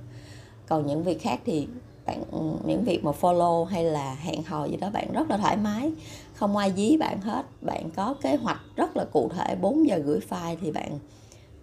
Còn 0.67 0.87
những 0.87 1.03
việc 1.03 1.21
khác 1.21 1.39
thì 1.45 1.67
bạn 2.05 2.23
những 2.65 2.83
việc 2.83 3.03
mà 3.03 3.11
follow 3.21 3.63
hay 3.63 3.83
là 3.83 4.15
hẹn 4.15 4.43
hò 4.43 4.65
gì 4.65 4.77
đó 4.77 4.89
bạn 4.89 5.11
rất 5.13 5.29
là 5.29 5.37
thoải 5.37 5.57
mái 5.57 5.91
không 6.33 6.57
ai 6.57 6.73
dí 6.75 6.97
bạn 6.97 7.21
hết. 7.21 7.45
Bạn 7.61 7.89
có 7.95 8.15
kế 8.21 8.35
hoạch 8.35 8.61
rất 8.75 8.97
là 8.97 9.05
cụ 9.05 9.29
thể 9.35 9.55
4 9.55 9.87
giờ 9.87 9.97
gửi 9.97 10.19
file 10.29 10.55
thì 10.61 10.71
bạn 10.71 10.99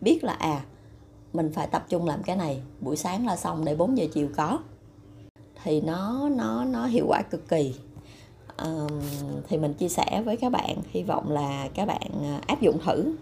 biết 0.00 0.24
là 0.24 0.32
à 0.32 0.64
mình 1.32 1.50
phải 1.54 1.66
tập 1.66 1.84
trung 1.88 2.06
làm 2.06 2.22
cái 2.22 2.36
này 2.36 2.60
buổi 2.80 2.96
sáng 2.96 3.26
là 3.26 3.36
xong 3.36 3.64
để 3.64 3.76
4 3.76 3.98
giờ 3.98 4.04
chiều 4.12 4.28
có. 4.36 4.58
Thì 5.64 5.80
nó 5.80 6.28
nó 6.28 6.64
nó 6.64 6.86
hiệu 6.86 7.04
quả 7.08 7.22
cực 7.30 7.48
kỳ. 7.48 7.74
Um, 8.64 9.00
thì 9.48 9.58
mình 9.58 9.74
chia 9.74 9.88
sẻ 9.88 10.22
với 10.24 10.36
các 10.36 10.52
bạn 10.52 10.76
hy 10.90 11.02
vọng 11.02 11.30
là 11.30 11.68
các 11.74 11.84
bạn 11.86 12.10
à, 12.22 12.40
áp 12.46 12.60
dụng 12.60 12.78
thử 12.84 13.14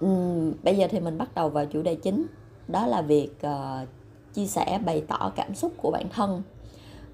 um, 0.00 0.52
bây 0.62 0.76
giờ 0.76 0.86
thì 0.90 1.00
mình 1.00 1.18
bắt 1.18 1.34
đầu 1.34 1.48
vào 1.48 1.66
chủ 1.66 1.82
đề 1.82 1.94
chính. 1.94 2.26
Đó 2.68 2.86
là 2.86 3.02
việc 3.02 3.30
uh, 3.46 3.88
chia 4.34 4.46
sẻ 4.46 4.80
bày 4.86 5.02
tỏ 5.08 5.32
cảm 5.36 5.54
xúc 5.54 5.72
của 5.76 5.90
bản 5.90 6.08
thân. 6.08 6.42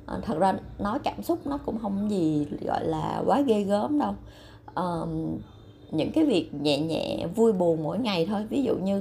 À, 0.06 0.18
thật 0.22 0.38
ra 0.38 0.58
nói 0.78 0.98
cảm 0.98 1.22
xúc 1.22 1.46
nó 1.46 1.58
cũng 1.58 1.78
không 1.78 2.10
gì 2.10 2.46
gọi 2.60 2.86
là 2.86 3.22
quá 3.26 3.40
ghê 3.40 3.62
gớm 3.62 3.98
đâu. 3.98 4.14
À, 4.74 4.84
những 5.90 6.12
cái 6.12 6.24
việc 6.24 6.54
nhẹ 6.54 6.78
nhẹ 6.78 7.26
vui 7.34 7.52
buồn 7.52 7.82
mỗi 7.82 7.98
ngày 7.98 8.26
thôi. 8.26 8.46
Ví 8.50 8.62
dụ 8.62 8.76
như 8.76 8.98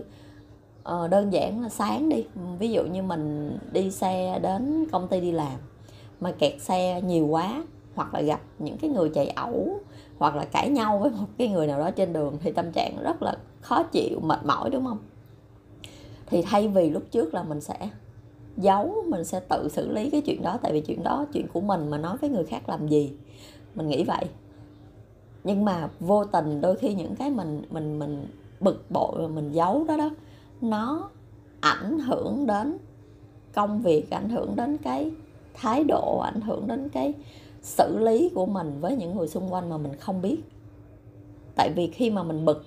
uh, 0.90 1.10
đơn 1.10 1.34
giản 1.34 1.62
là 1.62 1.70
sáng 1.70 2.10
đi. 2.10 2.26
Ví 2.60 2.72
dụ 2.72 2.84
như 2.84 3.04
mình 3.04 3.58
đi 3.72 3.92
xe 3.92 4.40
đến 4.44 4.86
công 4.92 5.08
ty 5.08 5.22
đi 5.22 5.32
làm 5.32 5.60
mà 6.20 6.32
kẹt 6.32 6.62
xe 6.62 7.02
nhiều 7.02 7.28
quá 7.28 7.64
hoặc 7.96 8.14
là 8.14 8.22
gặp 8.22 8.42
những 8.60 8.78
cái 8.78 8.90
người 8.90 9.10
chạy 9.10 9.28
ẩu 9.28 9.80
hoặc 10.18 10.36
là 10.36 10.46
cãi 10.46 10.70
nhau 10.70 11.00
với 11.00 11.12
một 11.12 11.28
cái 11.38 11.48
người 11.48 11.68
nào 11.68 11.80
đó 11.80 11.92
trên 11.92 12.14
đường 12.14 12.38
thì 12.42 12.52
tâm 12.52 12.72
trạng 12.72 13.04
rất 13.04 13.24
là 13.24 13.38
khó 13.62 13.84
chịu, 13.84 14.20
mệt 14.24 14.46
mỏi, 14.46 14.70
đúng 14.70 14.86
không? 14.86 14.98
Thì 16.26 16.42
thay 16.42 16.68
vì 16.68 16.90
lúc 16.90 17.04
trước 17.12 17.34
là 17.34 17.44
mình 17.44 17.62
sẽ 17.62 17.90
giấu, 18.58 19.04
mình 19.08 19.24
sẽ 19.24 19.40
tự 19.40 19.70
xử 19.70 19.92
lý 19.92 20.10
cái 20.10 20.22
chuyện 20.22 20.42
đó, 20.42 20.58
tại 20.62 20.74
vì 20.74 20.82
chuyện 20.82 21.04
đó, 21.04 21.26
chuyện 21.34 21.48
của 21.54 21.62
mình 21.62 21.90
mà 21.90 21.98
nói 21.98 22.18
với 22.18 22.30
người 22.30 22.44
khác 22.44 22.70
làm 22.70 22.88
gì? 22.88 23.14
Mình 23.76 23.88
nghĩ 23.88 24.04
vậy. 24.04 24.26
Nhưng 25.44 25.66
mà 25.66 25.90
vô 26.00 26.26
tình 26.26 26.62
đôi 26.62 26.76
khi 26.76 26.94
những 26.94 27.16
cái 27.16 27.30
mình 27.30 27.62
mình 27.70 28.00
mình 28.00 28.28
bực 28.60 28.92
bội 28.92 29.22
và 29.22 29.28
mình 29.28 29.52
giấu 29.52 29.86
đó 29.88 29.98
đó, 29.98 30.10
nó 30.62 31.10
ảnh 31.60 32.00
hưởng 32.00 32.48
đến 32.48 32.78
công 33.54 33.82
việc, 33.82 34.10
ảnh 34.10 34.30
hưởng 34.30 34.56
đến 34.56 34.78
cái 34.78 35.12
thái 35.54 35.84
độ, 35.84 36.20
ảnh 36.20 36.42
hưởng 36.42 36.68
đến 36.68 36.90
cái 36.90 37.14
xử 37.66 37.98
lý 37.98 38.30
của 38.36 38.46
mình 38.46 38.78
với 38.82 38.96
những 38.96 39.18
người 39.18 39.28
xung 39.28 39.54
quanh 39.54 39.70
mà 39.70 39.78
mình 39.78 39.96
không 39.96 40.22
biết. 40.22 40.38
Tại 41.56 41.72
vì 41.76 41.88
khi 41.88 42.10
mà 42.10 42.24
mình 42.24 42.46
bực, 42.46 42.66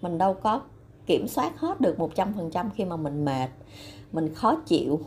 mình 0.00 0.18
đâu 0.18 0.34
có 0.34 0.60
kiểm 1.06 1.28
soát 1.28 1.60
hết 1.60 1.80
được 1.80 1.98
100% 1.98 2.70
khi 2.74 2.84
mà 2.84 2.96
mình 2.96 3.24
mệt, 3.24 3.48
mình 4.12 4.34
khó 4.34 4.56
chịu. 4.66 5.00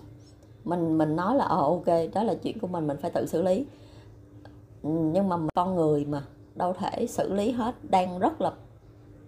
Mình 0.63 0.98
mình 0.98 1.15
nói 1.15 1.36
là 1.36 1.46
ờ 1.46 1.62
ok, 1.62 1.86
đó 2.13 2.24
là 2.24 2.36
chuyện 2.36 2.60
của 2.60 2.67
mình 2.67 2.88
mình 2.88 2.98
phải 3.01 3.12
tự 3.12 3.25
xử 3.25 3.41
lý. 3.41 3.65
Nhưng 4.84 5.29
mà 5.29 5.38
con 5.55 5.75
người 5.75 6.05
mà, 6.05 6.24
đâu 6.55 6.74
thể 6.74 7.07
xử 7.07 7.34
lý 7.34 7.51
hết, 7.51 7.75
đang 7.89 8.19
rất 8.19 8.41
là 8.41 8.51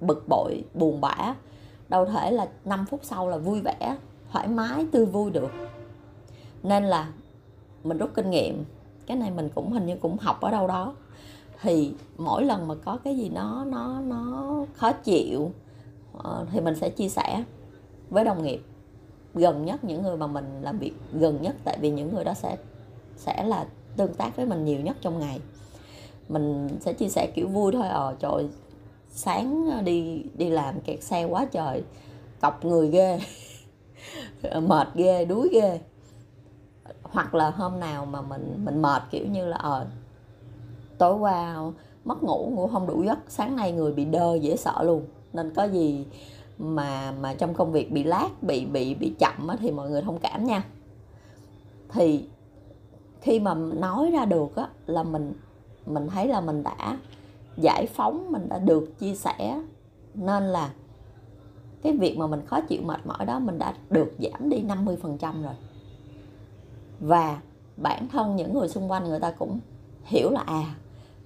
bực 0.02 0.26
bội, 0.28 0.64
buồn 0.74 1.02
bã. 1.02 1.36
Đâu 1.90 2.06
thể 2.06 2.32
là 2.32 2.48
5 2.66 2.86
phút 2.90 3.00
sau 3.04 3.30
là 3.30 3.38
vui 3.38 3.62
vẻ, 3.62 3.98
thoải 4.32 4.48
mái, 4.48 4.86
tươi 4.92 5.06
vui 5.06 5.32
được. 5.32 5.52
Nên 6.64 6.84
là 6.84 7.12
mình 7.84 7.98
rút 7.98 8.10
kinh 8.16 8.30
nghiệm 8.30 8.64
cái 9.10 9.18
này 9.18 9.32
mình 9.32 9.50
cũng 9.56 9.72
hình 9.72 9.86
như 9.86 9.96
cũng 9.96 10.18
học 10.18 10.42
ở 10.42 10.52
đâu 10.52 10.68
đó. 10.68 10.94
Thì 11.62 11.94
mỗi 12.18 12.46
lần 12.46 12.68
mà 12.68 12.76
có 12.86 12.98
cái 13.04 13.18
gì 13.18 13.30
nó 13.30 13.66
nó 13.66 14.00
nó 14.02 14.56
khó 14.74 14.92
chịu 14.92 15.52
ờ, 16.18 16.46
thì 16.52 16.60
mình 16.62 16.76
sẽ 16.76 16.90
chia 16.90 17.10
sẻ 17.10 17.44
với 18.10 18.26
đồng 18.26 18.44
nghiệp. 18.44 18.62
Gần 19.34 19.66
nhất 19.66 19.84
những 19.84 20.04
người 20.04 20.18
mà 20.18 20.28
mình 20.28 20.46
làm 20.62 20.80
việc 20.80 20.94
gần 21.14 21.42
nhất, 21.42 21.56
tại 21.64 21.78
vì 21.82 21.92
những 21.92 22.16
người 22.16 22.24
đó 22.24 22.34
sẽ 22.34 22.58
sẽ 23.16 23.44
là 23.44 23.66
tương 23.98 24.14
tác 24.14 24.36
với 24.36 24.46
mình 24.46 24.66
nhiều 24.66 24.80
nhất 24.80 24.98
trong 25.02 25.20
ngày. 25.20 25.40
Mình 26.30 26.70
sẽ 26.80 26.94
chia 26.94 27.10
sẻ 27.10 27.32
kiểu 27.36 27.48
vui 27.48 27.72
thôi 27.72 27.88
ờ 27.88 28.16
trời, 28.20 28.48
sáng 29.10 29.70
ờ, 29.72 29.82
đi 29.82 30.24
đi 30.38 30.50
làm 30.50 30.82
kẹt 30.82 31.04
xe 31.04 31.24
quá 31.24 31.46
trời, 31.46 31.84
cọc 32.42 32.66
người 32.66 32.90
ghê, 32.90 33.20
mệt 34.62 34.88
ghê, 34.96 35.26
đuối 35.26 35.50
ghê 35.52 35.80
hoặc 37.12 37.36
là 37.36 37.50
hôm 37.50 37.80
nào 37.80 38.06
mà 38.06 38.22
mình 38.22 38.66
mình 38.66 38.82
mệt 38.82 39.04
kiểu 39.12 39.28
như 39.28 39.46
là 39.46 39.58
ờ 39.58 39.88
tối 40.98 41.16
qua 41.16 41.56
mất 42.06 42.24
ngủ 42.24 42.52
ngủ 42.56 42.68
không 42.68 42.88
đủ 42.88 43.04
giấc 43.04 43.20
sáng 43.28 43.56
nay 43.56 43.72
người 43.72 43.92
bị 43.92 44.06
đơ 44.06 44.36
dễ 44.36 44.56
sợ 44.56 44.84
luôn. 44.84 45.06
Nên 45.34 45.54
có 45.54 45.64
gì 45.64 46.06
mà 46.58 47.12
mà 47.12 47.34
trong 47.34 47.54
công 47.54 47.72
việc 47.72 47.92
bị 47.92 48.04
lát 48.04 48.30
bị 48.42 48.66
bị 48.66 48.96
bị 48.96 49.14
chậm 49.20 49.48
á, 49.48 49.56
thì 49.60 49.72
mọi 49.72 49.90
người 49.90 50.02
thông 50.02 50.20
cảm 50.20 50.46
nha. 50.46 50.64
Thì 51.90 52.26
khi 53.22 53.40
mà 53.40 53.54
nói 53.54 54.12
ra 54.12 54.26
được 54.26 54.56
á, 54.56 54.68
là 54.86 55.04
mình 55.04 55.34
mình 55.86 56.08
thấy 56.08 56.28
là 56.28 56.42
mình 56.42 56.64
đã 56.64 56.98
giải 57.58 57.86
phóng 57.86 58.32
mình 58.32 58.50
đã 58.50 58.58
được 58.58 59.00
chia 59.00 59.16
sẻ. 59.16 59.62
Nên 60.14 60.44
là 60.44 60.70
cái 61.82 61.98
việc 61.98 62.18
mà 62.18 62.28
mình 62.28 62.46
khó 62.46 62.62
chịu 62.62 62.82
mệt 62.86 63.06
mỏi 63.06 63.26
đó 63.26 63.40
mình 63.40 63.58
đã 63.58 63.74
được 63.90 64.14
giảm 64.20 64.50
đi 64.50 64.62
50% 64.62 65.44
rồi 65.44 65.54
và 67.00 67.42
bản 67.78 68.08
thân 68.08 68.36
những 68.36 68.54
người 68.54 68.68
xung 68.68 68.92
quanh 68.92 69.04
người 69.04 69.20
ta 69.20 69.32
cũng 69.32 69.60
hiểu 70.04 70.30
là 70.30 70.42
à 70.46 70.76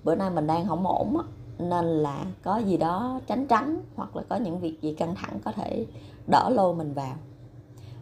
bữa 0.04 0.16
nay 0.16 0.30
mình 0.30 0.48
đang 0.48 0.68
không 0.68 0.88
ổn 0.88 1.18
á, 1.18 1.24
nên 1.60 1.86
là 1.86 2.26
có 2.44 2.58
gì 2.58 2.78
đó 2.78 3.20
tránh 3.28 3.48
tránh 3.48 3.82
hoặc 3.96 4.16
là 4.16 4.24
có 4.30 4.36
những 4.36 4.60
việc 4.60 4.82
gì 4.82 4.94
căng 4.94 5.16
thẳng 5.16 5.40
có 5.46 5.52
thể 5.52 5.86
đỡ 6.28 6.50
lôi 6.50 6.76
mình 6.76 6.94
vào. 6.94 7.16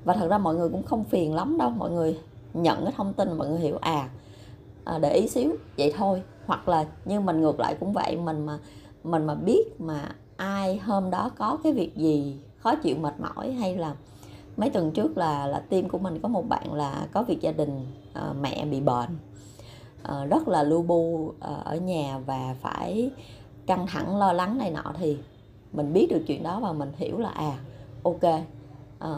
Và 0.03 0.13
thật 0.13 0.27
ra 0.29 0.37
mọi 0.37 0.55
người 0.55 0.69
cũng 0.69 0.83
không 0.83 1.03
phiền 1.03 1.35
lắm 1.35 1.57
đâu 1.57 1.69
mọi 1.69 1.91
người 1.91 2.19
nhận 2.53 2.83
cái 2.83 2.93
thông 2.97 3.13
tin 3.13 3.37
mọi 3.37 3.47
người 3.49 3.59
hiểu 3.59 3.77
à, 3.81 4.09
à 4.83 4.99
để 4.99 5.13
ý 5.13 5.27
xíu 5.27 5.51
vậy 5.77 5.93
thôi. 5.97 6.21
Hoặc 6.45 6.69
là 6.69 6.85
như 7.05 7.19
mình 7.19 7.41
ngược 7.41 7.59
lại 7.59 7.75
cũng 7.79 7.93
vậy 7.93 8.17
mình 8.17 8.45
mà 8.45 8.59
mình 9.03 9.25
mà 9.25 9.35
biết 9.35 9.81
mà 9.81 10.15
ai 10.37 10.77
hôm 10.77 11.09
đó 11.09 11.29
có 11.37 11.57
cái 11.63 11.73
việc 11.73 11.95
gì 11.95 12.39
khó 12.57 12.75
chịu 12.75 12.95
mệt 12.95 13.13
mỏi 13.19 13.51
hay 13.51 13.75
là 13.75 13.95
mấy 14.57 14.69
tuần 14.69 14.91
trước 14.91 15.17
là 15.17 15.47
là 15.47 15.59
team 15.59 15.89
của 15.89 15.97
mình 15.97 16.19
có 16.19 16.29
một 16.29 16.49
bạn 16.49 16.73
là 16.73 17.07
có 17.11 17.23
việc 17.23 17.41
gia 17.41 17.51
đình 17.51 17.85
à, 18.13 18.33
mẹ 18.41 18.65
bị 18.65 18.81
bệnh. 18.81 19.09
À, 20.03 20.25
rất 20.25 20.47
là 20.47 20.63
lu 20.63 20.81
bu 20.81 21.33
à, 21.39 21.55
ở 21.63 21.75
nhà 21.75 22.17
và 22.25 22.55
phải 22.61 23.11
căng 23.65 23.87
thẳng 23.87 24.17
lo 24.17 24.33
lắng 24.33 24.57
này 24.57 24.71
nọ 24.71 24.93
thì 24.97 25.17
mình 25.73 25.93
biết 25.93 26.07
được 26.09 26.21
chuyện 26.27 26.43
đó 26.43 26.59
và 26.59 26.73
mình 26.73 26.91
hiểu 26.97 27.17
là 27.17 27.29
à 27.29 27.57
ok 28.03 28.23
à, 28.99 29.11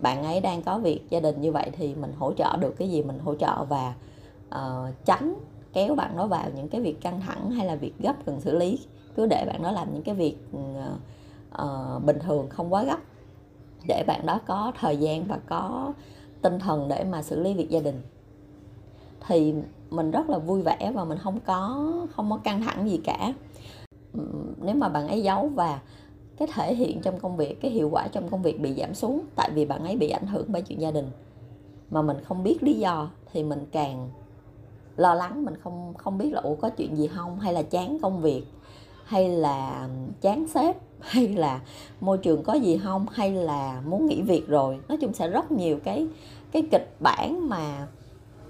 bạn 0.00 0.24
ấy 0.24 0.40
đang 0.40 0.62
có 0.62 0.78
việc 0.78 1.10
gia 1.10 1.20
đình 1.20 1.40
như 1.40 1.52
vậy 1.52 1.70
thì 1.72 1.94
mình 1.94 2.12
hỗ 2.18 2.32
trợ 2.32 2.56
được 2.56 2.74
cái 2.78 2.90
gì 2.90 3.02
mình 3.02 3.18
hỗ 3.18 3.34
trợ 3.34 3.64
và 3.64 3.94
uh, 4.48 4.94
tránh 5.04 5.34
kéo 5.72 5.94
bạn 5.94 6.16
đó 6.16 6.26
vào 6.26 6.50
những 6.56 6.68
cái 6.68 6.80
việc 6.80 7.00
căng 7.00 7.20
thẳng 7.20 7.50
hay 7.50 7.66
là 7.66 7.74
việc 7.74 7.92
gấp 7.98 8.14
cần 8.26 8.40
xử 8.40 8.56
lý. 8.56 8.78
Cứ 9.16 9.26
để 9.26 9.44
bạn 9.46 9.62
đó 9.62 9.70
làm 9.70 9.94
những 9.94 10.02
cái 10.02 10.14
việc 10.14 10.36
uh, 10.56 10.62
uh, 11.62 12.04
bình 12.04 12.18
thường 12.18 12.48
không 12.48 12.72
quá 12.72 12.84
gấp 12.84 12.98
để 13.86 14.04
bạn 14.06 14.26
đó 14.26 14.40
có 14.46 14.72
thời 14.80 14.96
gian 14.96 15.24
và 15.24 15.38
có 15.46 15.92
tinh 16.42 16.58
thần 16.58 16.88
để 16.88 17.04
mà 17.04 17.22
xử 17.22 17.42
lý 17.42 17.54
việc 17.54 17.70
gia 17.70 17.80
đình. 17.80 18.02
Thì 19.26 19.54
mình 19.90 20.10
rất 20.10 20.30
là 20.30 20.38
vui 20.38 20.62
vẻ 20.62 20.92
và 20.94 21.04
mình 21.04 21.18
không 21.18 21.40
có 21.46 21.92
không 22.16 22.30
có 22.30 22.36
căng 22.36 22.62
thẳng 22.62 22.90
gì 22.90 23.00
cả. 23.04 23.32
Nếu 24.62 24.74
mà 24.74 24.88
bạn 24.88 25.08
ấy 25.08 25.22
giấu 25.22 25.48
và 25.48 25.80
cái 26.36 26.48
thể 26.54 26.74
hiện 26.74 27.00
trong 27.00 27.20
công 27.20 27.36
việc, 27.36 27.60
cái 27.60 27.70
hiệu 27.70 27.88
quả 27.92 28.08
trong 28.08 28.28
công 28.28 28.42
việc 28.42 28.60
bị 28.60 28.74
giảm 28.74 28.94
xuống, 28.94 29.20
tại 29.36 29.50
vì 29.54 29.66
bạn 29.66 29.84
ấy 29.84 29.96
bị 29.96 30.10
ảnh 30.10 30.26
hưởng 30.26 30.46
bởi 30.48 30.62
chuyện 30.62 30.80
gia 30.80 30.90
đình, 30.90 31.10
mà 31.90 32.02
mình 32.02 32.16
không 32.24 32.42
biết 32.42 32.62
lý 32.62 32.74
do 32.74 33.10
thì 33.32 33.42
mình 33.42 33.66
càng 33.72 34.10
lo 34.96 35.14
lắng, 35.14 35.44
mình 35.44 35.54
không 35.56 35.94
không 35.94 36.18
biết 36.18 36.32
là, 36.32 36.40
ủa, 36.40 36.54
có 36.54 36.70
chuyện 36.70 36.96
gì 36.96 37.06
không? 37.06 37.40
Hay 37.40 37.52
là 37.52 37.62
chán 37.62 37.98
công 38.02 38.20
việc? 38.20 38.44
Hay 39.04 39.28
là 39.28 39.88
chán 40.20 40.46
sếp? 40.48 40.76
hay 41.10 41.28
là 41.28 41.60
môi 42.00 42.18
trường 42.18 42.42
có 42.42 42.52
gì 42.52 42.80
không, 42.84 43.06
hay 43.12 43.32
là 43.32 43.80
muốn 43.86 44.06
nghỉ 44.06 44.22
việc 44.22 44.48
rồi. 44.48 44.78
Nói 44.88 44.98
chung 45.00 45.12
sẽ 45.12 45.28
rất 45.28 45.52
nhiều 45.52 45.78
cái 45.84 46.06
cái 46.52 46.62
kịch 46.70 46.96
bản 47.00 47.48
mà 47.48 47.86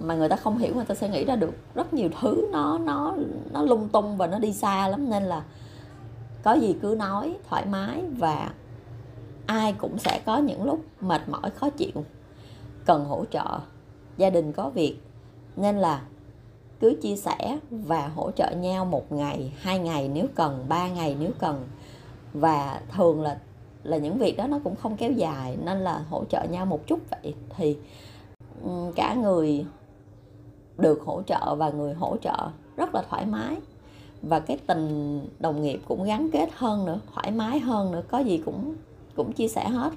mà 0.00 0.14
người 0.14 0.28
ta 0.28 0.36
không 0.36 0.58
hiểu, 0.58 0.74
người 0.74 0.84
ta 0.84 0.94
sẽ 0.94 1.08
nghĩ 1.08 1.24
ra 1.24 1.36
được 1.36 1.54
rất 1.74 1.94
nhiều 1.94 2.08
thứ. 2.20 2.48
Nó 2.52 2.78
nó 2.78 3.14
nó 3.52 3.62
lung 3.62 3.88
tung 3.88 4.16
và 4.16 4.26
nó 4.26 4.38
đi 4.38 4.52
xa 4.52 4.88
lắm, 4.88 5.10
nên 5.10 5.22
là 5.22 5.42
có 6.42 6.52
gì 6.52 6.76
cứ 6.82 6.96
nói 6.98 7.36
thoải 7.48 7.66
mái 7.66 8.02
và 8.18 8.50
ai 9.46 9.72
cũng 9.72 9.98
sẽ 9.98 10.20
có 10.26 10.38
những 10.38 10.64
lúc 10.64 10.84
mệt 11.00 11.28
mỏi, 11.28 11.50
khó 11.50 11.70
chịu, 11.70 12.04
cần 12.86 13.04
hỗ 13.04 13.24
trợ, 13.30 13.58
gia 14.16 14.30
đình 14.30 14.52
có 14.52 14.70
việc. 14.70 14.98
Nên 15.56 15.78
là 15.78 16.02
cứ 16.80 16.98
chia 17.02 17.16
sẻ 17.16 17.58
và 17.70 18.08
hỗ 18.08 18.30
trợ 18.30 18.50
nhau 18.50 18.84
một 18.84 19.12
ngày, 19.12 19.52
hai 19.60 19.78
ngày 19.78 20.08
nếu 20.08 20.26
cần, 20.34 20.64
ba 20.68 20.88
ngày 20.88 21.16
nếu 21.20 21.30
cần 21.38 21.68
và 22.32 22.80
thường 22.96 23.22
là 23.22 23.38
là 23.82 23.96
những 23.96 24.18
việc 24.18 24.36
đó 24.36 24.46
nó 24.46 24.58
cũng 24.64 24.76
không 24.76 24.96
kéo 24.96 25.12
dài 25.12 25.56
nên 25.64 25.78
là 25.78 26.04
hỗ 26.10 26.24
trợ 26.24 26.44
nhau 26.50 26.66
một 26.66 26.86
chút 26.86 27.00
vậy. 27.10 27.34
Thì 27.56 27.76
cả 28.96 29.14
người 29.14 29.66
được 30.78 31.02
hỗ 31.04 31.22
trợ 31.22 31.54
và 31.54 31.70
người 31.70 31.94
hỗ 31.94 32.16
trợ 32.16 32.48
rất 32.76 32.94
là 32.94 33.02
thoải 33.10 33.26
mái. 33.26 33.56
Và 34.22 34.40
cái 34.40 34.58
tình 34.66 35.20
đồng 35.38 35.62
nghiệp 35.62 35.80
cũng 35.88 36.04
gắn 36.04 36.28
kết 36.32 36.48
hơn 36.52 36.86
nữa 36.86 37.00
thoải 37.14 37.30
mái 37.30 37.58
hơn 37.58 37.92
nữa 37.92 38.02
có 38.08 38.18
gì 38.18 38.42
cũng 38.44 38.74
cũng 39.16 39.32
chia 39.32 39.48
sẻ 39.48 39.68
hết. 39.68 39.92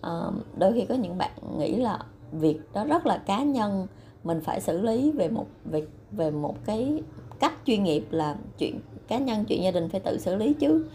À, 0.00 0.20
đôi 0.58 0.72
khi 0.72 0.84
có 0.84 0.94
những 0.94 1.18
bạn 1.18 1.30
nghĩ 1.58 1.76
là 1.76 1.98
việc 2.32 2.60
đó 2.72 2.84
rất 2.84 3.06
là 3.06 3.18
cá 3.18 3.42
nhân 3.42 3.86
mình 4.24 4.40
phải 4.40 4.60
xử 4.60 4.80
lý 4.80 5.10
về 5.10 5.28
một 5.28 5.46
về 5.64 5.86
về 6.12 6.30
một 6.30 6.56
cái 6.64 7.02
cách 7.40 7.52
chuyên 7.66 7.82
nghiệp 7.82 8.06
là 8.10 8.36
chuyện 8.58 8.80
cá 9.08 9.18
nhân 9.18 9.44
chuyện 9.44 9.62
gia 9.62 9.70
đình 9.70 9.88
phải 9.88 10.00
tự 10.00 10.18
xử 10.18 10.36
lý 10.36 10.54
chứ. 10.54 10.88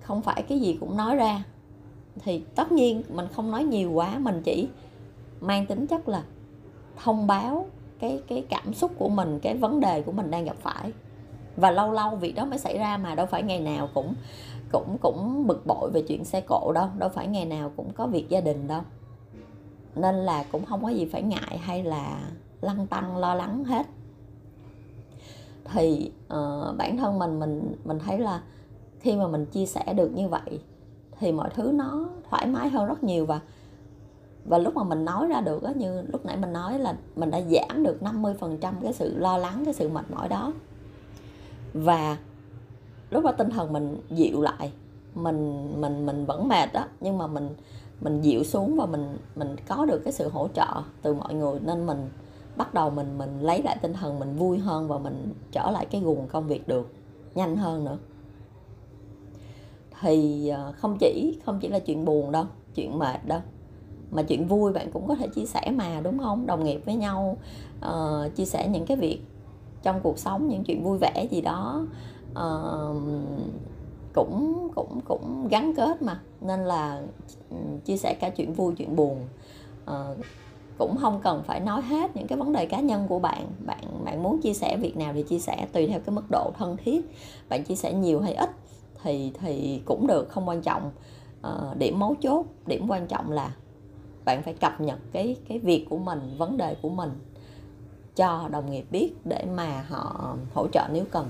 Không 0.00 0.22
phải 0.22 0.42
cái 0.42 0.60
gì 0.60 0.76
cũng 0.80 0.96
nói 0.96 1.16
ra. 1.16 1.44
Thì 2.24 2.42
tất 2.54 2.72
nhiên 2.72 3.02
mình 3.08 3.26
không 3.32 3.50
nói 3.50 3.64
nhiều 3.64 3.92
quá, 3.92 4.18
mình 4.18 4.42
chỉ 4.44 4.68
mang 5.40 5.66
tính 5.66 5.86
chất 5.86 6.08
là 6.08 6.22
thông 6.96 7.26
báo 7.26 7.66
cái 7.98 8.20
cái 8.28 8.44
cảm 8.48 8.74
xúc 8.74 8.92
của 8.98 9.08
mình, 9.08 9.38
cái 9.42 9.56
vấn 9.56 9.80
đề 9.80 10.02
của 10.02 10.12
mình 10.12 10.30
đang 10.30 10.44
gặp 10.44 10.56
phải. 10.60 10.92
Và 11.56 11.70
lâu 11.70 11.92
lâu 11.92 12.16
việc 12.16 12.34
đó 12.34 12.44
mới 12.44 12.58
xảy 12.58 12.78
ra 12.78 12.96
mà 12.96 13.14
đâu 13.14 13.26
phải 13.26 13.42
ngày 13.42 13.60
nào 13.60 13.88
cũng 13.94 14.14
cũng 14.72 14.96
cũng 15.00 15.46
bực 15.46 15.66
bội 15.66 15.90
về 15.90 16.02
chuyện 16.02 16.24
xe 16.24 16.40
cộ 16.40 16.72
đâu 16.74 16.88
đâu 16.98 17.08
phải 17.08 17.26
ngày 17.26 17.44
nào 17.44 17.72
cũng 17.76 17.92
có 17.92 18.06
việc 18.06 18.28
gia 18.28 18.40
đình 18.40 18.68
đâu. 18.68 18.82
Nên 19.94 20.14
là 20.14 20.44
cũng 20.52 20.64
không 20.64 20.82
có 20.82 20.88
gì 20.88 21.04
phải 21.04 21.22
ngại 21.22 21.58
hay 21.58 21.84
là 21.84 22.20
lăn 22.60 22.86
tăng 22.86 23.16
lo 23.16 23.34
lắng 23.34 23.64
hết 23.64 23.86
thì 25.64 26.10
uh, 26.26 26.76
bản 26.76 26.96
thân 26.96 27.18
mình 27.18 27.38
mình 27.38 27.74
mình 27.84 27.98
thấy 27.98 28.18
là 28.18 28.42
khi 29.00 29.16
mà 29.16 29.28
mình 29.28 29.46
chia 29.46 29.66
sẻ 29.66 29.94
được 29.96 30.10
như 30.14 30.28
vậy 30.28 30.60
thì 31.18 31.32
mọi 31.32 31.50
thứ 31.54 31.72
nó 31.72 32.08
thoải 32.30 32.46
mái 32.46 32.68
hơn 32.68 32.86
rất 32.86 33.04
nhiều 33.04 33.26
và 33.26 33.40
và 34.44 34.58
lúc 34.58 34.76
mà 34.76 34.84
mình 34.84 35.04
nói 35.04 35.26
ra 35.26 35.40
được 35.40 35.62
á 35.62 35.72
như 35.76 36.02
lúc 36.02 36.26
nãy 36.26 36.36
mình 36.36 36.52
nói 36.52 36.78
là 36.78 36.96
mình 37.16 37.30
đã 37.30 37.40
giảm 37.40 37.82
được 37.82 37.98
50% 38.00 38.72
cái 38.82 38.92
sự 38.92 39.18
lo 39.18 39.38
lắng 39.38 39.62
cái 39.64 39.74
sự 39.74 39.88
mệt 39.88 40.10
mỏi 40.10 40.28
đó. 40.28 40.52
Và 41.74 42.16
lúc 43.10 43.24
đó 43.24 43.32
tinh 43.32 43.50
thần 43.50 43.72
mình 43.72 43.96
dịu 44.10 44.42
lại 44.42 44.72
mình 45.14 45.68
mình 45.80 46.06
mình 46.06 46.24
vẫn 46.26 46.48
mệt 46.48 46.72
đó 46.72 46.84
nhưng 47.00 47.18
mà 47.18 47.26
mình 47.26 47.48
mình 48.00 48.20
dịu 48.20 48.44
xuống 48.44 48.76
và 48.76 48.86
mình 48.86 49.16
mình 49.36 49.56
có 49.68 49.84
được 49.84 49.98
cái 50.04 50.12
sự 50.12 50.28
hỗ 50.28 50.48
trợ 50.54 50.82
từ 51.02 51.14
mọi 51.14 51.34
người 51.34 51.60
nên 51.60 51.86
mình 51.86 52.08
bắt 52.62 52.74
đầu 52.74 52.90
mình 52.90 53.18
mình 53.18 53.40
lấy 53.40 53.62
lại 53.62 53.76
tinh 53.82 53.92
thần 53.92 54.18
mình 54.18 54.36
vui 54.36 54.58
hơn 54.58 54.88
và 54.88 54.98
mình 54.98 55.34
trở 55.52 55.70
lại 55.70 55.86
cái 55.86 56.00
guồng 56.00 56.28
công 56.28 56.46
việc 56.46 56.68
được 56.68 56.92
nhanh 57.34 57.56
hơn 57.56 57.84
nữa. 57.84 57.98
Thì 60.00 60.48
ờ, 60.48 60.72
không 60.76 60.96
chỉ 61.00 61.38
không 61.44 61.58
chỉ 61.60 61.68
là 61.68 61.78
chuyện 61.78 62.04
buồn 62.04 62.32
đâu 62.32 62.44
chuyện 62.74 62.98
mệt 62.98 63.26
đâu 63.26 63.40
mà 64.10 64.22
chuyện 64.22 64.46
vui 64.46 64.72
bạn 64.72 64.90
cũng 64.92 65.08
có 65.08 65.14
thể 65.14 65.28
chia 65.28 65.46
sẻ 65.46 65.72
mà 65.74 66.00
đúng 66.00 66.18
không? 66.18 66.46
Đồng 66.46 66.64
nghiệp 66.64 66.82
với 66.86 66.94
nhau 66.94 67.36
uh, 67.86 68.34
chia 68.34 68.44
sẻ 68.44 68.68
những 68.68 68.86
cái 68.86 68.96
việc 68.96 69.20
trong 69.82 70.00
cuộc 70.02 70.18
sống 70.18 70.48
những 70.48 70.64
chuyện 70.64 70.84
vui 70.84 70.98
vẻ 70.98 71.26
gì 71.30 71.40
đó 71.40 71.86
uh, 72.30 73.02
cũng 74.12 74.68
cũng 74.74 75.00
cũng 75.04 75.48
gắn 75.50 75.74
kết 75.74 76.02
mà. 76.02 76.20
Nên 76.40 76.60
là 76.60 77.02
ừ, 77.50 77.56
chia 77.84 77.96
sẻ 77.96 78.16
cả 78.20 78.30
chuyện 78.30 78.52
vui 78.52 78.74
chuyện 78.76 78.96
buồn 78.96 79.26
uh, 79.84 80.16
cũng 80.78 80.96
không 80.96 81.20
cần 81.22 81.42
phải 81.46 81.60
nói 81.60 81.82
hết 81.82 82.16
những 82.16 82.26
cái 82.26 82.38
vấn 82.38 82.52
đề 82.52 82.66
cá 82.66 82.80
nhân 82.80 83.06
của 83.08 83.18
bạn. 83.18 83.46
Bạn 83.66 84.04
bạn 84.04 84.22
muốn 84.22 84.40
chia 84.40 84.54
sẻ 84.54 84.76
việc 84.76 84.96
nào 84.96 85.12
thì 85.14 85.22
chia 85.22 85.38
sẻ 85.38 85.66
tùy 85.72 85.86
theo 85.86 86.00
cái 86.00 86.14
mức 86.14 86.24
độ 86.30 86.52
thân 86.58 86.76
thiết. 86.76 87.16
Bạn 87.48 87.64
chia 87.64 87.74
sẻ 87.74 87.92
nhiều 87.92 88.20
hay 88.20 88.34
ít 88.34 88.50
thì 89.02 89.32
thì 89.40 89.82
cũng 89.84 90.06
được 90.06 90.28
không 90.28 90.48
quan 90.48 90.62
trọng. 90.62 90.90
À, 91.42 91.50
điểm 91.78 91.98
mấu 91.98 92.14
chốt 92.22 92.46
điểm 92.66 92.86
quan 92.88 93.06
trọng 93.06 93.32
là 93.32 93.54
bạn 94.24 94.42
phải 94.42 94.54
cập 94.54 94.80
nhật 94.80 94.98
cái 95.12 95.36
cái 95.48 95.58
việc 95.58 95.86
của 95.90 95.98
mình 95.98 96.34
vấn 96.38 96.56
đề 96.56 96.76
của 96.82 96.88
mình 96.88 97.10
cho 98.16 98.48
đồng 98.50 98.70
nghiệp 98.70 98.84
biết 98.90 99.12
để 99.24 99.44
mà 99.54 99.84
họ 99.88 100.36
hỗ 100.54 100.68
trợ 100.68 100.88
nếu 100.92 101.04
cần. 101.10 101.28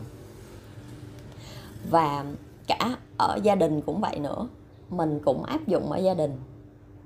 Và 1.91 2.25
cả 2.67 2.97
ở 3.19 3.39
gia 3.43 3.55
đình 3.55 3.81
cũng 3.81 4.01
vậy 4.01 4.19
nữa. 4.19 4.49
Mình 4.91 5.21
cũng 5.25 5.43
áp 5.43 5.67
dụng 5.67 5.93
ở 5.93 5.99
gia 5.99 6.15
đình. 6.15 6.37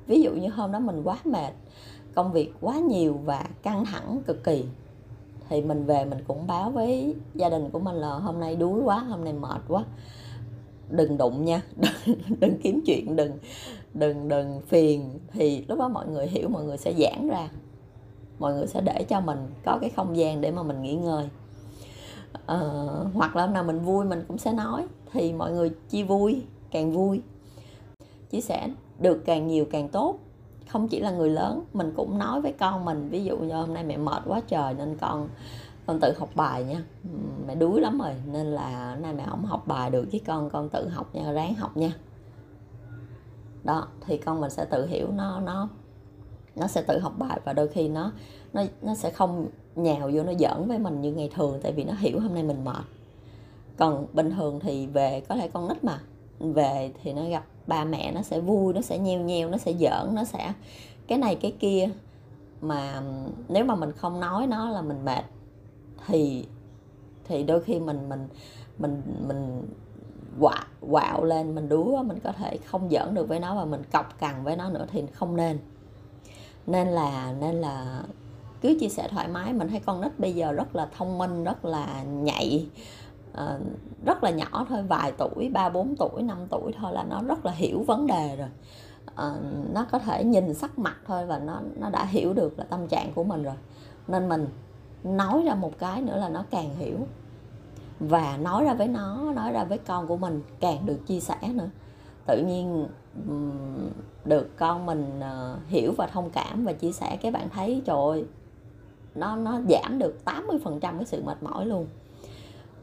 Ví 0.06 0.22
dụ 0.22 0.30
như 0.30 0.48
hôm 0.48 0.72
đó 0.72 0.78
mình 0.78 1.02
quá 1.04 1.18
mệt 1.24 1.52
công 2.16 2.32
việc 2.32 2.52
quá 2.60 2.78
nhiều 2.78 3.20
và 3.24 3.44
căng 3.62 3.84
thẳng 3.84 4.20
cực 4.26 4.44
kỳ. 4.44 4.64
Thì 5.48 5.62
mình 5.62 5.84
về 5.84 6.04
mình 6.04 6.18
cũng 6.28 6.46
báo 6.46 6.70
với 6.70 7.14
gia 7.34 7.48
đình 7.48 7.70
của 7.70 7.78
mình 7.78 7.96
là 7.96 8.08
hôm 8.08 8.40
nay 8.40 8.56
đuối 8.56 8.82
quá 8.82 8.98
hôm 8.98 9.24
nay 9.24 9.32
mệt 9.32 9.60
quá. 9.68 9.84
Đừng 10.90 11.18
đụng 11.18 11.44
nha 11.44 11.62
đừng, 11.76 12.18
đừng 12.40 12.58
kiếm 12.62 12.80
chuyện 12.86 13.16
đừng 13.16 13.32
đừng 13.94 14.28
đừng 14.28 14.60
phiền. 14.60 15.18
Thì 15.32 15.64
lúc 15.68 15.78
đó 15.78 15.88
mọi 15.88 16.06
người 16.06 16.26
hiểu 16.26 16.48
mọi 16.48 16.64
người 16.64 16.76
sẽ 16.76 16.94
giãn 16.98 17.28
ra. 17.28 17.48
Mọi 18.38 18.54
người 18.54 18.66
sẽ 18.66 18.80
để 18.80 19.04
cho 19.08 19.20
mình 19.20 19.38
có 19.64 19.78
cái 19.80 19.90
không 19.90 20.16
gian 20.16 20.40
để 20.40 20.50
mà 20.50 20.62
mình 20.62 20.82
nghỉ 20.82 20.94
ngơi. 20.94 21.28
Uh, 22.34 23.14
hoặc 23.14 23.36
là 23.36 23.46
hôm 23.46 23.54
nào 23.54 23.64
mình 23.64 23.80
vui 23.80 24.04
mình 24.04 24.24
cũng 24.28 24.38
sẽ 24.38 24.52
nói. 24.52 24.86
Thì 25.12 25.32
mọi 25.32 25.52
người 25.52 25.70
chia 25.88 26.02
vui 26.02 26.42
càng 26.70 26.92
vui 26.92 27.22
chia 28.30 28.40
sẻ. 28.40 28.68
Được 28.98 29.22
càng 29.26 29.48
nhiều 29.48 29.64
càng 29.70 29.88
tốt 29.88 30.18
không 30.68 30.88
chỉ 30.88 31.00
là 31.00 31.10
người 31.10 31.30
lớn, 31.30 31.64
mình 31.72 31.92
cũng 31.96 32.18
nói 32.18 32.40
với 32.40 32.52
con 32.52 32.84
mình, 32.84 33.08
ví 33.08 33.24
dụ 33.24 33.38
như 33.38 33.54
hôm 33.54 33.74
nay 33.74 33.84
mẹ 33.84 33.96
mệt 33.96 34.22
quá 34.26 34.40
trời 34.48 34.74
nên 34.74 34.96
con 35.00 35.28
con 35.86 36.00
tự 36.00 36.14
học 36.18 36.28
bài 36.34 36.64
nha. 36.64 36.82
Mẹ 37.46 37.54
đuối 37.54 37.80
lắm 37.80 37.98
rồi, 37.98 38.14
nên 38.32 38.46
là 38.46 38.90
hôm 38.94 39.02
nay 39.02 39.14
mẹ 39.14 39.24
không 39.30 39.44
học 39.44 39.66
bài 39.66 39.90
được 39.90 40.06
với 40.10 40.20
con 40.26 40.50
con 40.50 40.68
tự 40.68 40.88
học 40.88 41.14
nha, 41.14 41.32
ráng 41.32 41.54
học 41.54 41.76
nha. 41.76 41.92
Đó, 43.64 43.88
thì 44.00 44.16
con 44.18 44.40
mình 44.40 44.50
sẽ 44.50 44.64
tự 44.64 44.86
hiểu 44.86 45.08
nó 45.12 45.40
nó 45.40 45.68
nó 46.56 46.66
sẽ 46.66 46.82
tự 46.82 46.98
học 46.98 47.12
bài 47.18 47.40
và 47.44 47.52
đôi 47.52 47.68
khi 47.68 47.88
nó 47.88 48.12
nó 48.52 48.62
nó 48.82 48.94
sẽ 48.94 49.10
không 49.10 49.46
nhào 49.76 50.10
vô, 50.12 50.22
nó 50.22 50.32
giỡn 50.34 50.68
với 50.68 50.78
mình 50.78 51.00
như 51.00 51.12
ngày 51.12 51.30
thường 51.34 51.60
tại 51.62 51.72
vì 51.72 51.84
nó 51.84 51.92
hiểu 51.98 52.20
hôm 52.20 52.34
nay 52.34 52.42
mình 52.42 52.64
mệt. 52.64 52.84
Còn 53.76 54.06
bình 54.12 54.30
thường 54.30 54.60
thì 54.60 54.86
về, 54.86 55.22
có 55.28 55.34
thể 55.36 55.48
con 55.48 55.68
nít 55.68 55.84
mà, 55.84 56.00
về 56.38 56.92
thì 57.02 57.12
nó 57.12 57.28
gặp 57.28 57.44
bà 57.66 57.84
mẹ 57.84 58.12
nó 58.12 58.22
sẽ 58.22 58.40
vui 58.40 58.74
nó 58.74 58.80
sẽ 58.80 58.98
nheo 58.98 59.20
nheo 59.20 59.50
nó 59.50 59.58
sẽ 59.58 59.72
giỡn 59.72 60.14
nó 60.14 60.24
sẽ 60.24 60.52
cái 61.06 61.18
này 61.18 61.34
cái 61.34 61.54
kia. 61.60 61.88
Mà 62.60 63.02
nếu 63.48 63.64
mà 63.64 63.74
mình 63.74 63.92
không 63.92 64.20
nói 64.20 64.46
nó 64.46 64.70
là 64.70 64.82
mình 64.82 65.04
mệt. 65.04 65.24
Thì 66.06 66.46
thì 67.24 67.42
đôi 67.42 67.62
khi 67.62 67.80
mình 67.80 68.08
mình 68.08 68.28
mình 68.78 69.02
mình 69.28 69.62
quạo 70.40 70.64
quạo 70.90 71.24
lên 71.24 71.54
mình 71.54 71.68
đúa 71.68 72.02
mình 72.02 72.18
có 72.20 72.32
thể 72.32 72.58
không 72.66 72.90
giỡn 72.90 73.14
được 73.14 73.28
với 73.28 73.40
nó 73.40 73.54
và 73.54 73.64
mình 73.64 73.82
cọc 73.92 74.18
cằn 74.18 74.44
với 74.44 74.56
nó 74.56 74.70
nữa 74.70 74.86
thì 74.92 75.02
không 75.12 75.36
nên. 75.36 75.58
Nên 76.66 76.88
là 76.88 77.34
nên 77.40 77.54
là 77.54 78.02
cứ 78.60 78.76
chia 78.80 78.88
sẻ 78.88 79.08
thoải 79.10 79.28
mái. 79.28 79.52
Mình 79.52 79.68
thấy 79.68 79.80
con 79.80 80.00
nít 80.00 80.18
bây 80.18 80.32
giờ 80.32 80.52
rất 80.52 80.76
là 80.76 80.88
thông 80.96 81.18
minh 81.18 81.44
rất 81.44 81.64
là 81.64 82.02
nhạy. 82.02 82.66
Uh, 83.32 83.60
rất 84.06 84.24
là 84.24 84.30
nhỏ 84.30 84.66
thôi 84.68 84.82
vài 84.88 85.12
tuổi 85.18 85.50
ba 85.52 85.68
bốn 85.68 85.94
tuổi 85.96 86.22
5 86.22 86.38
tuổi 86.50 86.72
thôi 86.80 86.92
là 86.92 87.04
nó 87.10 87.22
rất 87.22 87.46
là 87.46 87.52
hiểu 87.52 87.84
vấn 87.86 88.06
đề 88.06 88.36
rồi. 88.36 88.48
À, 89.14 89.34
nó 89.72 89.86
có 89.90 89.98
thể 89.98 90.24
nhìn 90.24 90.54
sắc 90.54 90.78
mặt 90.78 90.96
thôi 91.06 91.26
và 91.26 91.38
nó 91.38 91.60
nó 91.76 91.90
đã 91.90 92.04
hiểu 92.04 92.34
được 92.34 92.58
là 92.58 92.64
tâm 92.64 92.86
trạng 92.88 93.12
của 93.14 93.24
mình 93.24 93.42
rồi. 93.42 93.54
Nên 94.08 94.28
mình 94.28 94.46
nói 95.04 95.42
ra 95.46 95.54
một 95.54 95.78
cái 95.78 96.02
nữa 96.02 96.16
là 96.16 96.28
nó 96.28 96.44
càng 96.50 96.76
hiểu. 96.76 96.98
Và 98.00 98.36
nói 98.36 98.64
ra 98.64 98.74
với 98.74 98.88
nó 98.88 99.32
nói 99.34 99.52
ra 99.52 99.64
với 99.64 99.78
con 99.78 100.06
của 100.06 100.16
mình 100.16 100.42
càng 100.60 100.86
được 100.86 101.06
chia 101.06 101.20
sẻ 101.20 101.36
nữa. 101.54 101.68
Tự 102.26 102.44
nhiên 102.46 102.86
được 104.24 104.56
con 104.56 104.86
mình 104.86 105.20
ờ, 105.20 105.58
hiểu 105.68 105.92
và 105.96 106.06
thông 106.06 106.30
cảm 106.30 106.64
và 106.64 106.72
chia 106.72 106.92
sẻ 106.92 107.18
cái 107.22 107.32
bạn 107.32 107.48
thấy 107.48 107.82
trời 107.86 107.96
ơi 107.96 108.24
nó 109.16 109.36
nó 109.36 109.60
giảm 109.68 109.98
được 109.98 110.14
80% 110.24 110.80
cái 110.80 111.04
sự 111.04 111.22
mệt 111.26 111.42
mỏi 111.42 111.66
luôn 111.66 111.86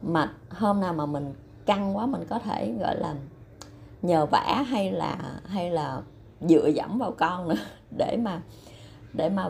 mà 0.03 0.33
hôm 0.49 0.81
nào 0.81 0.93
mà 0.93 1.05
mình 1.05 1.33
căng 1.65 1.97
quá 1.97 2.05
mình 2.05 2.21
có 2.29 2.39
thể 2.39 2.73
gọi 2.79 2.95
là 2.97 3.15
nhờ 4.01 4.25
vả 4.25 4.63
hay 4.67 4.91
là 4.91 5.17
hay 5.45 5.69
là 5.69 6.01
dựa 6.41 6.67
dẫm 6.67 6.97
vào 6.99 7.11
con 7.11 7.47
nữa 7.47 7.55
để 7.97 8.17
mà 8.23 8.41
để 9.13 9.29
mà 9.29 9.49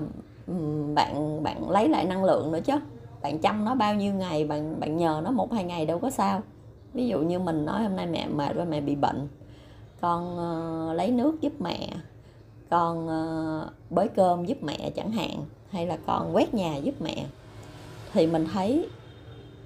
bạn 0.96 1.44
bạn 1.44 1.70
lấy 1.70 1.89
lại 1.89 2.06
năng 2.06 2.24
lượng 2.24 2.52
nữa 2.52 2.60
chứ. 2.66 2.74
Bạn 3.22 3.39
chăm 3.39 3.66
nó 3.66 3.76
bao 3.76 3.96
nhiêu 3.96 4.13
ngày 4.13 4.46
bạn 4.46 4.80
bạn 4.80 4.98
nhờ 4.98 5.22
nó 5.24 5.32
một 5.32 5.54
hai 5.54 5.63
ngày 5.63 5.86
đâu 5.86 6.00
có 6.00 6.10
sao. 6.10 6.42
Ví 6.94 7.08
dụ 7.08 7.20
như 7.20 7.39
mình 7.39 7.66
nói 7.66 7.84
hôm 7.84 7.96
nay 7.96 8.08
mẹ 8.08 8.28
mệt 8.28 8.56
rồi 8.56 8.66
mẹ 8.66 8.82
bị 8.82 8.96
bệnh. 8.96 9.28
Con 10.02 10.38
uh, 10.89 10.96
lấy 10.96 11.12
nước 11.12 11.42
giúp 11.42 11.54
mẹ. 11.60 11.89
Con 12.70 13.06
uh, 13.06 13.68
bới 13.89 14.08
cơm 14.08 14.46
giúp 14.46 14.58
mẹ 14.62 14.89
chẳng 14.96 15.12
hạn 15.12 15.46
hay 15.70 15.88
là 15.88 15.98
con 16.06 16.36
quét 16.36 16.54
nhà 16.54 16.76
giúp 16.78 16.96
mẹ. 17.02 17.26
Thì 18.13 18.28
mình 18.28 18.46
thấy 18.54 18.89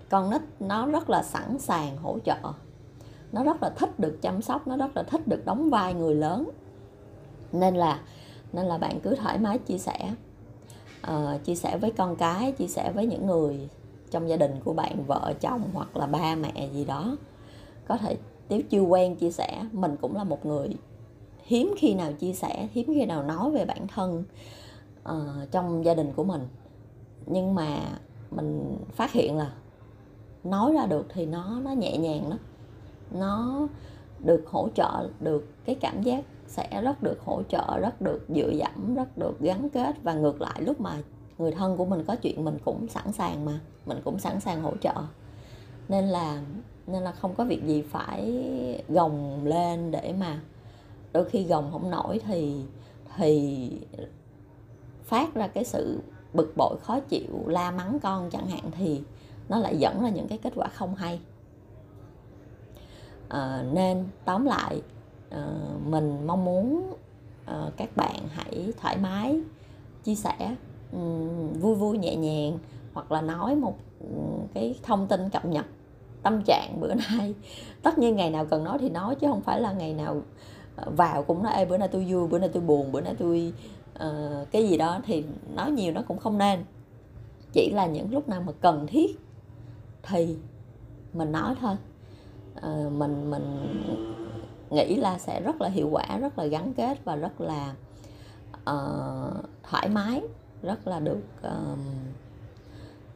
con 0.09 0.29
nít 0.29 0.41
nó 0.59 0.85
rất 0.85 1.09
là 1.09 1.23
sẵn 1.23 1.59
sàng 1.59 1.97
hỗ 1.97 2.19
trợ. 2.25 2.37
Nó 3.31 3.43
rất 3.43 3.63
là 3.63 3.69
thích 3.69 3.99
được 3.99 4.17
chăm 4.21 4.41
sóc 4.41 4.67
nó 4.67 4.77
rất 4.77 4.97
là 4.97 5.03
thích 5.03 5.27
được 5.27 5.45
đóng 5.45 5.69
vai 5.69 5.93
người 5.93 6.15
lớn. 6.15 6.49
Nên 7.51 7.75
là 7.75 7.99
nên 8.53 8.65
là 8.65 8.77
bạn 8.77 8.99
cứ 8.99 9.15
thoải 9.15 9.39
mái 9.39 9.57
chia 9.57 9.77
sẻ. 9.77 10.13
Uh, 11.11 11.43
chia 11.43 11.55
sẻ 11.55 11.77
với 11.77 11.91
con 11.91 12.15
cái 12.15 12.51
chia 12.51 12.67
sẻ 12.67 12.91
với 12.91 13.05
những 13.05 13.25
người 13.25 13.69
trong 14.11 14.29
gia 14.29 14.37
đình 14.37 14.59
của 14.63 14.73
bạn 14.73 15.03
vợ 15.07 15.33
chồng 15.39 15.61
hoặc 15.73 15.97
là 15.97 16.07
ba 16.07 16.35
mẹ 16.35 16.69
gì 16.73 16.85
đó. 16.85 17.17
Có 17.87 17.97
thể 17.97 18.17
nếu 18.49 18.61
chưa 18.69 18.81
quen 18.81 19.15
chia 19.15 19.31
sẻ 19.31 19.65
mình 19.71 19.95
cũng 20.01 20.15
là 20.15 20.23
một 20.23 20.45
người 20.45 20.69
hiếm 21.43 21.73
khi 21.77 21.93
nào 21.93 22.13
chia 22.13 22.33
sẻ 22.33 22.67
hiếm 22.71 22.87
khi 22.87 23.05
nào 23.05 23.23
nói 23.23 23.51
về 23.51 23.65
bản 23.65 23.87
thân 23.87 24.23
uh, 25.09 25.51
trong 25.51 25.85
gia 25.85 25.93
đình 25.93 26.13
của 26.15 26.23
mình. 26.23 26.47
Nhưng 27.25 27.55
mà 27.55 27.79
mình 28.31 28.77
phát 28.95 29.11
hiện 29.11 29.37
là 29.37 29.51
nói 30.43 30.73
ra 30.73 30.85
được 30.85 31.05
thì 31.13 31.25
nó 31.25 31.59
nó 31.63 31.71
nhẹ 31.71 31.97
nhàng 31.97 32.29
lắm. 32.29 32.39
Nó 33.11 33.67
được 34.19 34.43
hỗ 34.47 34.69
trợ 34.75 35.09
được, 35.19 35.47
cái 35.65 35.75
cảm 35.75 36.01
giác 36.01 36.25
sẽ 36.47 36.81
rất 36.81 37.03
được 37.03 37.19
hỗ 37.25 37.43
trợ, 37.49 37.79
rất 37.79 38.01
được 38.01 38.25
dựa 38.35 38.49
dẫm, 38.49 38.95
rất 38.95 39.17
được 39.17 39.39
gắn 39.39 39.69
kết. 39.69 39.95
Và 40.03 40.13
ngược 40.13 40.41
lại, 40.41 40.61
lúc 40.61 40.81
mà 40.81 40.97
người 41.37 41.51
thân 41.51 41.77
của 41.77 41.85
mình 41.85 42.03
có 42.07 42.15
chuyện, 42.15 42.45
mình 42.45 42.57
cũng 42.65 42.87
sẵn 42.87 43.11
sàng 43.11 43.45
mà, 43.45 43.59
mình 43.85 44.01
cũng 44.03 44.19
sẵn 44.19 44.39
sàng 44.39 44.61
hỗ 44.61 44.77
trợ. 44.77 44.93
Nên 45.89 46.05
là 46.05 46.41
nên 46.87 47.03
là 47.03 47.11
không 47.11 47.35
có 47.35 47.45
việc 47.45 47.65
gì 47.65 47.81
phải 47.81 48.43
gồng 48.89 49.45
lên 49.45 49.91
để 49.91 50.13
mà 50.19 50.39
đôi 51.13 51.25
khi 51.25 51.43
gồng 51.43 51.69
không 51.71 51.91
nổi 51.91 52.19
thì 52.27 52.61
thì 53.17 53.69
phát 55.03 55.35
ra 55.35 55.47
cái 55.47 55.63
sự 55.63 55.99
bực 56.33 56.53
bội, 56.57 56.77
khó 56.81 56.99
chịu, 56.99 57.43
la 57.47 57.71
mắng 57.71 57.99
con 58.03 58.29
chẳng 58.29 58.47
hạn 58.47 58.71
thì 58.71 59.01
nó 59.49 59.59
lại 59.59 59.77
dẫn 59.77 60.03
ra 60.03 60.09
những 60.09 60.27
cái 60.27 60.37
kết 60.37 60.53
quả 60.55 60.67
không 60.67 60.95
hay. 60.95 61.19
À, 63.29 63.63
nên 63.73 64.05
tóm 64.25 64.45
lại 64.45 64.81
à, 65.29 65.47
mình 65.85 66.27
mong 66.27 66.45
muốn 66.45 66.93
à, 67.45 67.69
các 67.77 67.89
bạn 67.95 68.27
hãy 68.31 68.73
thoải 68.81 68.97
mái 68.97 69.41
chia 70.03 70.15
sẻ 70.15 70.55
um, 70.91 71.53
vui 71.53 71.75
vui 71.75 71.97
nhẹ 71.97 72.15
nhàng 72.15 72.59
hoặc 72.93 73.11
là 73.11 73.21
nói 73.21 73.55
một 73.55 73.75
cái 74.53 74.79
thông 74.83 75.07
tin 75.07 75.29
cập 75.29 75.45
nhật 75.45 75.65
tâm 76.23 76.41
trạng 76.45 76.79
bữa 76.79 76.93
nay. 77.09 77.35
Tất 77.83 77.97
nhiên 77.97 78.15
ngày 78.15 78.29
nào 78.29 78.45
cần 78.45 78.63
nói 78.63 78.77
thì 78.81 78.89
nói 78.89 79.15
chứ 79.15 79.27
không 79.27 79.41
phải 79.41 79.61
là 79.61 79.71
ngày 79.71 79.93
nào 79.93 80.21
vào 80.85 81.23
cũng 81.23 81.43
nói 81.43 81.53
Ê, 81.53 81.65
bữa 81.65 81.77
nay 81.77 81.87
tôi 81.87 82.05
vui 82.09 82.27
bữa 82.27 82.39
nay 82.39 82.49
tôi 82.53 82.63
buồn 82.63 82.91
bữa 82.91 83.01
nay 83.01 83.15
tôi 83.19 83.53
uh, 83.95 84.51
cái 84.51 84.69
gì 84.69 84.77
đó. 84.77 84.99
Thì 85.05 85.23
nói 85.55 85.71
nhiều 85.71 85.93
nó 85.93 86.01
cũng 86.07 86.17
không 86.17 86.37
nên. 86.37 86.63
Chỉ 87.53 87.71
là 87.73 87.85
những 87.85 88.13
lúc 88.13 88.29
nào 88.29 88.41
mà 88.41 88.51
cần 88.61 88.87
thiết 88.87 89.19
thì 90.07 90.35
mình 91.13 91.31
nói 91.31 91.55
thôi. 91.61 91.75
À, 92.61 92.85
mình 92.91 93.31
mình 93.31 93.73
nghĩ 94.69 94.95
là 94.95 95.17
sẽ 95.17 95.41
rất 95.41 95.61
là 95.61 95.69
hiệu 95.69 95.89
quả 95.91 96.17
rất 96.17 96.39
là 96.39 96.45
gắn 96.45 96.73
kết 96.73 97.05
và 97.05 97.15
rất 97.15 97.41
là 97.41 97.73
uh, 98.55 99.45
thoải 99.63 99.89
mái 99.89 100.21
rất 100.63 100.87
là 100.87 100.99
được 100.99 101.23
uh, 101.47 101.79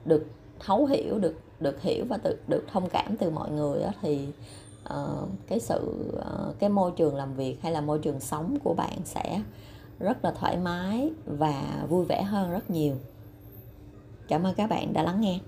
được 0.06 0.26
thấu 0.60 0.86
hiểu 0.86 1.20
được 1.20 1.36
được 1.60 1.82
hiểu 1.82 2.06
và 2.10 2.18
được 2.24 2.38
được 2.48 2.66
thông 2.72 2.90
cảm 2.90 3.18
từ 3.18 3.30
mọi 3.30 3.52
người 3.52 3.82
đó, 3.82 3.90
thì 4.02 4.28
uh, 4.86 5.30
cái 5.48 5.60
sự 5.60 6.12
uh, 6.18 6.60
cái 6.60 6.70
môi 6.70 6.92
trường 6.92 7.16
làm 7.16 7.34
việc 7.34 7.62
hay 7.62 7.72
là 7.72 7.82
môi 7.82 8.00
trường 8.00 8.20
sống 8.20 8.58
của 8.64 8.74
bạn 8.74 8.98
sẽ 9.06 9.42
rất 10.00 10.26
là 10.26 10.32
thoải 10.32 10.58
mái 10.58 11.12
và 11.26 11.86
vui 11.90 12.06
vẻ 12.06 12.24
hơn 12.24 12.52
rất 12.52 12.70
nhiều. 12.70 12.96
Cảm 14.28 14.44
ơn 14.44 14.56
các 14.56 14.70
bạn 14.70 14.94
đã 14.94 15.04
lắng 15.04 15.22
nghe. 15.22 15.40